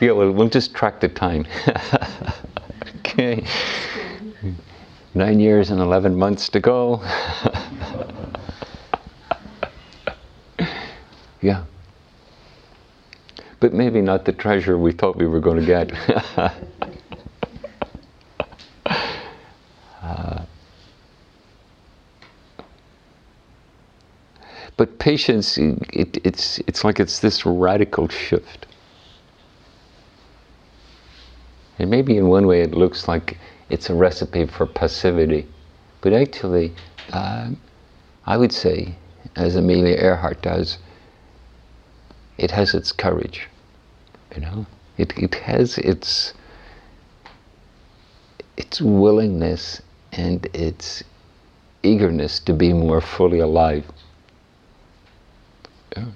Yeah, 0.00 0.10
well, 0.10 0.32
we'll 0.32 0.48
just 0.48 0.74
track 0.74 1.00
the 1.00 1.08
time. 1.08 1.46
okay. 2.98 3.46
Nine 5.14 5.38
years 5.38 5.70
and 5.70 5.80
11 5.80 6.16
months 6.16 6.48
to 6.50 6.58
go. 6.58 7.00
yeah. 11.40 11.64
But 13.60 13.72
maybe 13.72 14.02
not 14.02 14.24
the 14.24 14.32
treasure 14.32 14.76
we 14.76 14.90
thought 14.90 15.16
we 15.16 15.28
were 15.28 15.40
going 15.40 15.60
to 15.60 15.66
get. 15.66 15.92
But 24.76 24.98
patience, 24.98 25.56
it, 25.56 26.18
it's, 26.24 26.58
it's 26.66 26.82
like 26.84 26.98
it's 26.98 27.20
this 27.20 27.46
radical 27.46 28.08
shift. 28.08 28.66
And 31.78 31.90
maybe 31.90 32.16
in 32.16 32.28
one 32.28 32.46
way 32.46 32.60
it 32.60 32.72
looks 32.72 33.06
like 33.06 33.38
it's 33.70 33.88
a 33.88 33.94
recipe 33.94 34.46
for 34.46 34.66
passivity. 34.66 35.46
But 36.00 36.12
actually, 36.12 36.72
uh, 37.12 37.50
I 38.26 38.36
would 38.36 38.52
say, 38.52 38.96
as 39.36 39.56
Amelia 39.56 39.96
Earhart 39.96 40.42
does, 40.42 40.78
it 42.36 42.50
has 42.50 42.74
its 42.74 42.92
courage. 42.92 43.48
You 44.34 44.40
know, 44.42 44.66
it, 44.98 45.16
it 45.16 45.34
has 45.36 45.78
its 45.78 46.34
its 48.56 48.80
willingness 48.80 49.82
and 50.16 50.46
its 50.54 51.02
eagerness 51.82 52.40
to 52.40 52.52
be 52.52 52.72
more 52.72 53.00
fully 53.00 53.40
alive. 53.40 53.84
Yeah. 55.96 56.06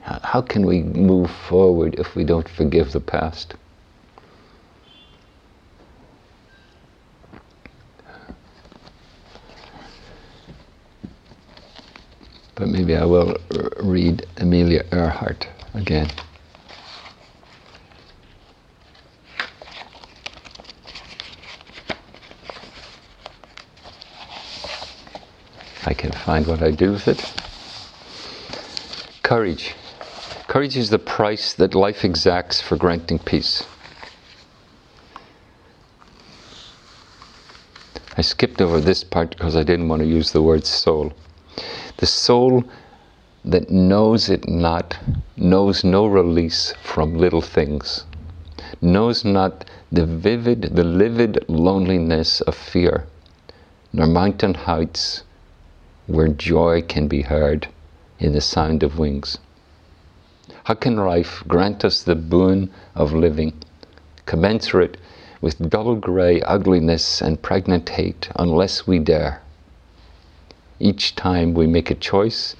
How 0.00 0.40
can 0.40 0.66
we 0.66 0.82
move 0.82 1.30
forward 1.30 1.96
if 1.98 2.14
we 2.14 2.24
don't 2.24 2.48
forgive 2.48 2.92
the 2.92 3.00
past? 3.00 3.54
But 12.54 12.68
maybe 12.68 12.96
I 12.96 13.04
will 13.04 13.36
read 13.80 14.26
Amelia 14.38 14.84
Earhart 14.90 15.46
again. 15.74 16.08
I 25.88 25.94
can 25.94 26.10
find 26.26 26.44
what 26.48 26.60
I 26.60 26.72
do 26.72 26.90
with 26.90 27.06
it. 27.06 27.24
Courage. 29.22 29.76
Courage 30.48 30.76
is 30.76 30.90
the 30.90 30.98
price 30.98 31.54
that 31.54 31.72
life 31.72 32.04
exacts 32.04 32.60
for 32.60 32.76
granting 32.76 33.20
peace. 33.20 33.64
I 38.16 38.22
skipped 38.22 38.60
over 38.60 38.80
this 38.80 39.04
part 39.04 39.30
because 39.30 39.54
I 39.54 39.62
didn't 39.62 39.88
want 39.88 40.02
to 40.02 40.08
use 40.08 40.32
the 40.32 40.42
word 40.42 40.66
soul. 40.66 41.12
The 41.98 42.06
soul 42.06 42.64
that 43.44 43.70
knows 43.70 44.28
it 44.28 44.48
not 44.48 44.98
knows 45.36 45.84
no 45.84 46.06
release 46.06 46.74
from 46.82 47.16
little 47.16 47.40
things, 47.40 48.04
knows 48.82 49.24
not 49.24 49.64
the 49.92 50.06
vivid, 50.06 50.74
the 50.74 50.82
livid 50.82 51.44
loneliness 51.48 52.40
of 52.40 52.56
fear, 52.56 53.06
nor 53.92 54.08
mountain 54.08 54.54
heights 54.54 55.22
where 56.06 56.28
joy 56.28 56.82
can 56.82 57.08
be 57.08 57.22
heard 57.22 57.68
in 58.18 58.32
the 58.32 58.40
sound 58.40 58.82
of 58.82 58.98
wings. 58.98 59.38
How 60.64 60.74
can 60.74 60.96
life 60.96 61.42
grant 61.46 61.84
us 61.84 62.02
the 62.02 62.14
boon 62.14 62.70
of 62.94 63.12
living, 63.12 63.52
commensurate 64.24 64.96
with 65.40 65.70
dull 65.70 65.96
grey 65.96 66.40
ugliness 66.42 67.20
and 67.20 67.42
pregnant 67.42 67.88
hate, 67.88 68.28
unless 68.36 68.86
we 68.86 68.98
dare? 68.98 69.42
Each 70.78 71.14
time 71.14 71.54
we 71.54 71.66
make 71.66 71.90
a 71.90 71.94
choice 71.94 72.56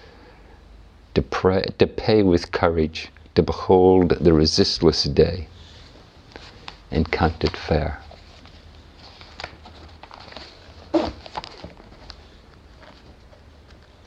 to, 1.14 1.22
pray, 1.22 1.64
to 1.78 1.86
pay 1.86 2.22
with 2.22 2.52
courage, 2.52 3.10
to 3.34 3.42
behold 3.42 4.10
the 4.20 4.32
resistless 4.32 5.04
day 5.04 5.48
and 6.90 7.10
count 7.10 7.44
it 7.44 7.56
fair. 7.56 8.00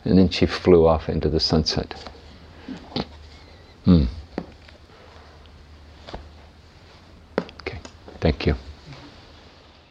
And 0.06 0.18
then 0.18 0.30
she 0.30 0.46
flew 0.46 0.88
off 0.88 1.10
into 1.10 1.30
the 1.30 1.40
sunset. 1.40 1.94
Hmm. 3.86 4.06
Okay, 7.62 7.80
thank 8.22 8.46
you. 8.46 8.56